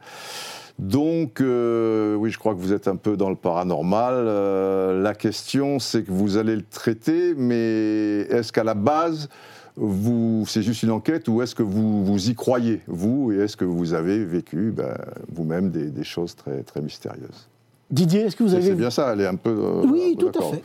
Donc, 0.82 1.40
euh, 1.40 2.16
oui, 2.16 2.30
je 2.30 2.38
crois 2.38 2.54
que 2.54 2.58
vous 2.58 2.72
êtes 2.72 2.88
un 2.88 2.96
peu 2.96 3.16
dans 3.16 3.30
le 3.30 3.36
paranormal. 3.36 4.14
Euh, 4.16 5.00
la 5.00 5.14
question, 5.14 5.78
c'est 5.78 6.02
que 6.02 6.10
vous 6.10 6.38
allez 6.38 6.56
le 6.56 6.64
traiter, 6.68 7.34
mais 7.36 8.26
est-ce 8.28 8.52
qu'à 8.52 8.64
la 8.64 8.74
base, 8.74 9.28
vous, 9.76 10.42
c'est 10.48 10.62
juste 10.62 10.82
une 10.82 10.90
enquête 10.90 11.28
ou 11.28 11.40
est-ce 11.40 11.54
que 11.54 11.62
vous, 11.62 12.04
vous 12.04 12.30
y 12.30 12.34
croyez, 12.34 12.80
vous, 12.88 13.30
et 13.30 13.36
est-ce 13.36 13.56
que 13.56 13.64
vous 13.64 13.94
avez 13.94 14.24
vécu 14.24 14.72
ben, 14.76 14.96
vous-même 15.32 15.70
des, 15.70 16.04
choses 16.04 16.34
très, 16.34 16.64
très 16.64 16.80
mystérieuses? 16.80 17.48
Didier, 17.88 18.22
est-ce 18.22 18.34
que 18.34 18.42
vous 18.42 18.54
avez... 18.54 18.64
C'est 18.64 18.74
bien 18.74 18.90
ça, 18.90 19.12
elle 19.12 19.20
est 19.20 19.26
un 19.26 19.36
peu... 19.36 19.50
Euh, 19.50 19.86
oui, 19.86 20.16
tout 20.18 20.32
à 20.36 20.42
fait. 20.42 20.62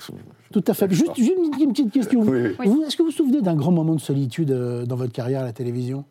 Tout 0.52 0.64
à 0.66 0.74
fait. 0.74 0.92
Juste, 0.92 1.16
une, 1.20 1.74
petite 1.74 1.92
question. 1.92 2.24
Est-ce 2.24 2.98
que 2.98 3.04
vous 3.04 3.10
vous 3.10 3.12
souvenez 3.12 3.42
d'un 3.42 3.56
grand 3.56 3.72
moment 3.72 3.94
de 3.94 4.02
solitude 4.02 4.52
dans 4.52 4.96
votre 4.96 5.14
carrière 5.14 5.42
à 5.42 5.46
la 5.46 5.54
télévision? 5.54 6.06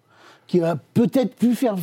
Qui 0.47 0.61
a 0.61 0.77
peut-être 0.95 1.35
pu 1.35 1.55
faire 1.55 1.77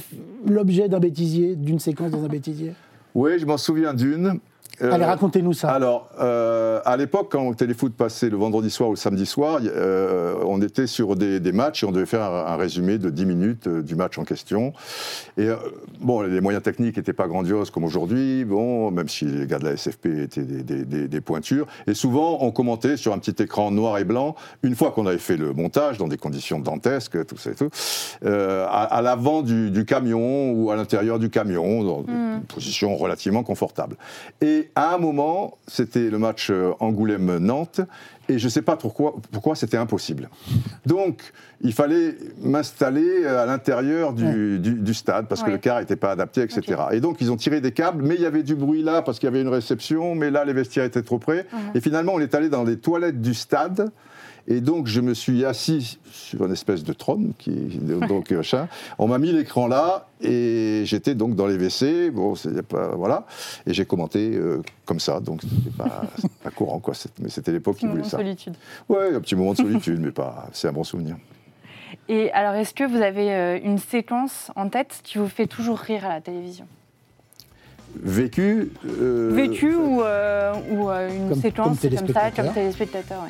l'objet 0.45 0.87
d'un 0.89 0.99
bêtisier, 0.99 1.55
d'une 1.55 1.79
séquence 1.79 2.11
dans 2.11 2.23
un 2.23 2.27
bêtisier? 2.27 2.73
Oui, 3.15 3.37
je 3.39 3.45
m'en 3.45 3.57
souviens 3.57 3.93
d'une. 3.93 4.39
Euh, 4.81 4.91
Allez, 4.91 5.05
racontez-nous 5.05 5.53
ça. 5.53 5.69
Alors, 5.69 6.09
euh, 6.19 6.81
à 6.83 6.97
l'époque, 6.97 7.27
quand 7.31 7.53
Téléfoot 7.53 7.93
passait 7.93 8.29
le 8.29 8.37
vendredi 8.37 8.71
soir 8.71 8.89
ou 8.89 8.93
le 8.93 8.97
samedi 8.97 9.27
soir, 9.27 9.59
euh, 9.63 10.35
on 10.45 10.61
était 10.61 10.87
sur 10.87 11.15
des, 11.15 11.39
matchs 11.51 11.83
et 11.83 11.85
on 11.85 11.91
devait 11.91 12.07
faire 12.07 12.23
un, 12.23 12.55
résumé 12.55 12.97
de 12.97 13.11
10 13.11 13.25
minutes 13.25 13.67
du 13.67 13.95
match 13.95 14.17
en 14.17 14.23
question. 14.23 14.73
Et 15.37 15.47
bon, 15.99 16.21
les 16.21 16.41
moyens 16.41 16.63
techniques 16.63 16.97
n'étaient 16.97 17.13
pas 17.13 17.27
grandioses 17.27 17.69
comme 17.69 17.83
aujourd'hui, 17.83 18.45
bon, 18.45 18.89
même 18.89 19.07
si 19.07 19.25
les 19.25 19.45
gars 19.45 19.59
de 19.59 19.65
la 19.65 19.77
SFP 19.77 20.05
étaient 20.23 20.41
des, 20.41 21.21
pointures. 21.21 21.67
Et 21.85 21.93
souvent, 21.93 22.39
on 22.41 22.51
commentait 22.51 22.97
sur 22.97 23.13
un 23.13 23.19
petit 23.19 23.43
écran 23.43 23.69
noir 23.69 23.99
et 23.99 24.03
blanc, 24.03 24.35
une 24.63 24.75
fois 24.75 24.91
qu'on 24.91 25.05
avait 25.05 25.19
fait 25.19 25.37
le 25.37 25.53
montage, 25.53 25.99
dans 25.99 26.07
des 26.07 26.17
conditions 26.17 26.59
dantesques, 26.59 27.23
tout 27.25 27.37
ça 27.37 27.51
et 27.51 27.55
tout, 27.55 27.69
à, 28.25 29.01
l'avant 29.03 29.43
du, 29.43 29.85
camion 29.85 30.51
ou 30.51 30.71
à 30.71 30.75
l'intérieur 30.75 31.19
du 31.19 31.29
camion, 31.29 31.83
dans 31.83 32.03
une 32.07 32.37
hmm. 32.37 32.41
position 32.47 32.95
relativement 32.95 33.43
confortable. 33.43 33.95
Et 34.41 34.62
Et 34.63 34.69
à 34.75 34.93
un 34.93 34.97
moment, 34.97 35.57
c'était 35.67 36.09
le 36.09 36.17
match 36.19 36.49
euh, 36.49 36.71
Angoulême-Nantes, 36.79 37.81
et 38.29 38.39
je 38.39 38.45
ne 38.45 38.49
sais 38.49 38.61
pas 38.61 38.77
pourquoi, 38.77 39.15
pourquoi 39.31 39.55
c'était 39.55 39.75
impossible. 39.77 40.29
Donc, 40.85 41.21
il 41.61 41.73
fallait 41.73 42.15
m'installer 42.41 43.25
à 43.25 43.45
l'intérieur 43.45 44.13
du, 44.13 44.59
du- 44.59 44.75
du 44.75 44.93
stade, 44.93 45.27
parce 45.27 45.43
que 45.43 45.51
le 45.51 45.57
car 45.57 45.79
n'était 45.79 45.95
pas 45.97 46.11
adapté, 46.11 46.41
etc. 46.41 46.61
Et 46.91 46.99
donc, 47.01 47.17
ils 47.19 47.31
ont 47.31 47.35
tiré 47.35 47.59
des 47.61 47.71
câbles, 47.71 48.01
mais 48.03 48.15
il 48.15 48.21
y 48.21 48.25
avait 48.25 48.43
du 48.43 48.55
bruit 48.55 48.81
là, 48.83 49.01
parce 49.01 49.19
qu'il 49.19 49.27
y 49.27 49.31
avait 49.31 49.41
une 49.41 49.49
réception, 49.49 50.15
mais 50.15 50.31
là, 50.31 50.45
les 50.45 50.53
vestiaires 50.53 50.85
étaient 50.85 51.01
trop 51.03 51.19
près. 51.19 51.45
Et 51.75 51.81
finalement, 51.81 52.13
on 52.15 52.19
est 52.19 52.33
allé 52.35 52.47
dans 52.49 52.63
les 52.63 52.77
toilettes 52.77 53.21
du 53.21 53.33
stade. 53.33 53.91
Et 54.47 54.59
donc, 54.59 54.87
je 54.87 54.99
me 54.99 55.13
suis 55.13 55.45
assis 55.45 55.97
sur 56.11 56.45
une 56.45 56.51
espèce 56.51 56.83
de 56.83 56.91
trône, 56.91 57.31
qui, 57.39 57.51
donc, 57.51 58.29
machin. 58.31 58.67
On 58.99 59.07
m'a 59.07 59.17
mis 59.17 59.31
l'écran 59.31 59.67
là, 59.67 60.07
et 60.21 60.81
j'étais 60.85 61.15
donc 61.15 61.35
dans 61.35 61.47
les 61.47 61.55
WC. 61.55 62.11
Bon, 62.11 62.35
c'est 62.35 62.61
pas, 62.61 62.89
voilà. 62.95 63.25
Et 63.65 63.73
j'ai 63.73 63.85
commenté 63.85 64.31
euh, 64.35 64.61
comme 64.85 64.99
ça, 64.99 65.21
donc 65.21 65.41
c'était 65.43 65.77
pas, 65.77 66.01
pas 66.43 66.49
courant, 66.51 66.79
quoi. 66.79 66.93
Mais 67.21 67.29
c'était 67.29 67.53
l'époque 67.53 67.75
qui 67.77 67.85
Petit 67.85 67.85
moment 67.85 67.93
voulait 67.95 68.03
de 68.05 68.09
ça. 68.11 68.17
solitude. 68.17 68.53
Ouais, 68.89 69.15
un 69.15 69.21
petit 69.21 69.35
moment 69.35 69.51
de 69.53 69.57
solitude, 69.59 70.01
mais 70.01 70.11
pas. 70.11 70.49
C'est 70.51 70.67
un 70.67 70.73
bon 70.73 70.83
souvenir. 70.83 71.15
Et 72.09 72.29
alors, 72.33 72.55
est-ce 72.55 72.73
que 72.73 72.83
vous 72.83 73.01
avez 73.01 73.33
euh, 73.33 73.59
une 73.63 73.77
séquence 73.77 74.51
en 74.57 74.67
tête 74.67 74.99
qui 75.03 75.19
vous 75.19 75.29
fait 75.29 75.47
toujours 75.47 75.77
rire 75.77 76.05
à 76.05 76.09
la 76.09 76.19
télévision? 76.21 76.65
Vécu. 77.95 78.71
euh, 78.85 79.29
Vécu 79.33 79.75
ou, 79.75 80.01
euh, 80.01 80.53
ou 80.71 80.89
euh, 80.89 81.09
une 81.15 81.29
Comme- 81.29 81.41
séquence 81.41 81.79
comme 81.79 81.95
comme, 81.97 82.07
ça, 82.09 82.31
comme 82.31 82.51
téléspectateur 82.53 83.21
ouais. 83.21 83.29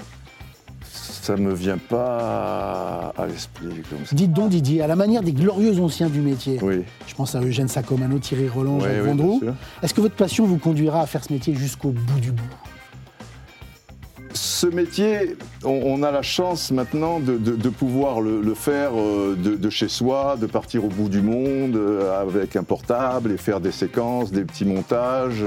Ça 1.23 1.37
me 1.37 1.53
vient 1.53 1.77
pas 1.77 3.13
à 3.17 3.25
l'esprit 3.27 3.81
comme 3.89 4.05
ça. 4.05 4.13
Dites 4.13 4.33
donc 4.33 4.49
Didier, 4.49 4.81
à 4.81 4.87
la 4.87 4.97
manière 4.97 5.23
des 5.23 5.31
glorieux 5.31 5.79
anciens 5.79 6.09
du 6.09 6.19
métier, 6.19 6.59
Oui, 6.61 6.81
je 7.07 7.15
pense 7.15 7.33
à 7.33 7.39
Eugène 7.41 7.69
Sacomano, 7.69 8.19
Thierry 8.19 8.49
Roland, 8.49 8.75
oui, 8.75 8.81
Jacques 8.83 8.91
oui, 9.03 9.07
Vendroux, 9.07 9.41
est-ce 9.81 9.93
que 9.93 10.01
votre 10.01 10.15
passion 10.15 10.45
vous 10.45 10.57
conduira 10.57 10.99
à 11.01 11.05
faire 11.05 11.23
ce 11.23 11.31
métier 11.31 11.55
jusqu'au 11.55 11.91
bout 11.91 12.19
du 12.19 12.33
bout? 12.33 12.43
Ce 14.33 14.67
métier, 14.67 15.37
on, 15.63 15.79
on 15.85 16.03
a 16.03 16.11
la 16.11 16.23
chance 16.23 16.71
maintenant 16.71 17.21
de, 17.21 17.37
de- 17.37 17.55
de 17.55 17.69
pouvoir 17.69 18.19
le, 18.19 18.41
le 18.41 18.53
faire 18.53 18.91
euh, 18.99 19.37
de, 19.41 19.55
de 19.55 19.69
chez 19.69 19.87
soi, 19.87 20.35
de 20.41 20.45
partir 20.47 20.83
au 20.83 20.89
bout 20.89 21.07
du 21.07 21.21
monde 21.21 21.77
euh, 21.77 22.19
avec 22.21 22.57
un 22.57 22.63
portable 22.63 23.31
et 23.31 23.37
faire 23.37 23.61
des 23.61 23.71
séquences, 23.71 24.31
des 24.33 24.43
petits 24.43 24.65
montages. 24.65 25.41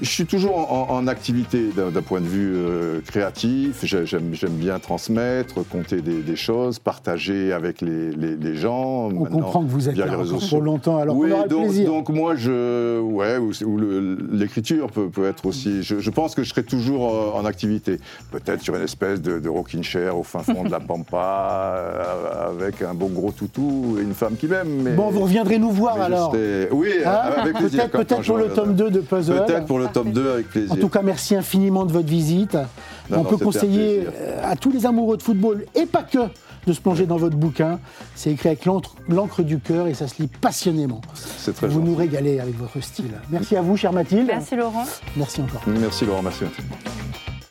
Je 0.00 0.08
suis 0.08 0.26
toujours 0.26 0.72
en, 0.72 0.94
en 0.94 1.06
activité 1.08 1.70
d'un 1.76 2.02
point 2.02 2.20
de 2.20 2.26
vue 2.26 2.52
euh, 2.54 3.00
créatif. 3.06 3.80
J'ai- 3.82 4.06
J'aime 4.06 4.52
bien 4.52 4.78
transmettre, 4.78 5.66
compter 5.68 6.00
des, 6.02 6.22
des 6.22 6.36
choses, 6.36 6.78
partager 6.78 7.52
avec 7.52 7.80
les, 7.80 8.12
les- 8.12 8.36
les 8.36 8.54
gens. 8.54 9.08
On 9.08 9.24
comprend 9.24 9.62
que 9.64 9.68
vous 9.68 9.88
êtes 9.88 9.96
là 9.96 10.06
pour 10.50 10.62
longtemps, 10.62 10.98
alors 10.98 11.16
oui, 11.16 11.30
on 11.30 11.34
aura 11.34 11.42
le 11.44 11.48
donc, 11.48 11.62
plaisir. 11.64 11.88
donc 11.88 12.08
moi, 12.10 12.34
je, 12.36 13.00
ouais, 13.00 13.38
ou, 13.38 13.50
ou 13.66 13.76
le- 13.76 14.18
l'écriture 14.32 14.86
peut, 14.92 15.08
peut 15.08 15.26
être 15.26 15.46
aussi. 15.46 15.82
Je, 15.82 15.98
je 15.98 16.10
pense 16.10 16.34
que 16.36 16.44
je 16.44 16.50
serai 16.50 16.62
toujours 16.62 17.12
euh, 17.12 17.30
en 17.38 17.44
activité. 17.44 17.98
Peut-être 18.30 18.62
sur 18.62 18.76
une 18.76 18.82
espèce 18.84 19.20
de, 19.20 19.40
de 19.40 19.48
rocking 19.48 19.82
chair 19.82 20.16
au 20.16 20.22
fin 20.22 20.40
fond 20.40 20.62
de 20.62 20.70
la 20.70 20.80
pampa, 20.88 21.74
euh, 21.76 22.50
avec 22.50 22.82
un 22.82 22.94
bon 22.94 23.08
gros 23.08 23.32
toutou 23.32 23.96
et 23.98 24.02
une 24.02 24.14
femme 24.14 24.36
qui 24.36 24.46
m'aime. 24.46 24.94
Bon, 24.96 25.10
vous 25.10 25.20
reviendrez 25.22 25.58
nous 25.58 25.70
voir 25.70 26.00
alors. 26.00 26.30
serai- 26.32 26.68
Oui, 26.70 26.90
Hein 27.04 27.10
avec 27.38 27.56
plaisir. 27.56 27.88
Peut-être 27.90 28.22
pour 28.24 28.36
le 28.38 28.48
tome 28.48 28.74
2 28.74 28.90
de 28.90 29.00
Puzzle. 29.00 29.44
Peut-être 29.44 29.66
pour 29.66 29.78
le 29.80 29.87
tome 29.88 30.12
2 30.12 30.30
avec 30.30 30.48
plaisir. 30.48 30.72
En 30.72 30.76
tout 30.76 30.88
cas, 30.88 31.02
merci 31.02 31.34
infiniment 31.34 31.84
de 31.84 31.92
votre 31.92 32.08
visite. 32.08 32.54
Non, 32.54 33.18
On 33.20 33.22
non, 33.22 33.24
peut 33.24 33.36
conseiller 33.38 34.06
euh, 34.06 34.40
à 34.42 34.56
tous 34.56 34.70
les 34.70 34.86
amoureux 34.86 35.16
de 35.16 35.22
football, 35.22 35.64
et 35.74 35.86
pas 35.86 36.02
que, 36.02 36.18
de 36.66 36.72
se 36.72 36.80
plonger 36.80 37.06
dans 37.06 37.16
votre 37.16 37.36
bouquin. 37.36 37.78
C'est 38.14 38.30
écrit 38.30 38.48
avec 38.50 38.64
l'encre 38.66 38.94
l'encre 39.08 39.42
du 39.42 39.58
cœur 39.58 39.86
et 39.86 39.94
ça 39.94 40.06
se 40.08 40.20
lit 40.20 40.28
passionnément. 40.28 41.00
C'est 41.14 41.54
très 41.54 41.66
Vous 41.66 41.78
gentil. 41.80 41.90
nous 41.90 41.96
régalez 41.96 42.40
avec 42.40 42.58
votre 42.58 42.80
style. 42.80 43.12
Merci 43.30 43.56
à 43.56 43.62
vous, 43.62 43.76
chère 43.76 43.92
Mathilde. 43.92 44.26
Merci 44.26 44.56
Laurent. 44.56 44.84
Merci 45.16 45.40
encore. 45.40 45.62
Merci 45.66 46.04
Laurent, 46.04 46.22
merci. 46.22 46.44
Mathilde. 46.44 46.66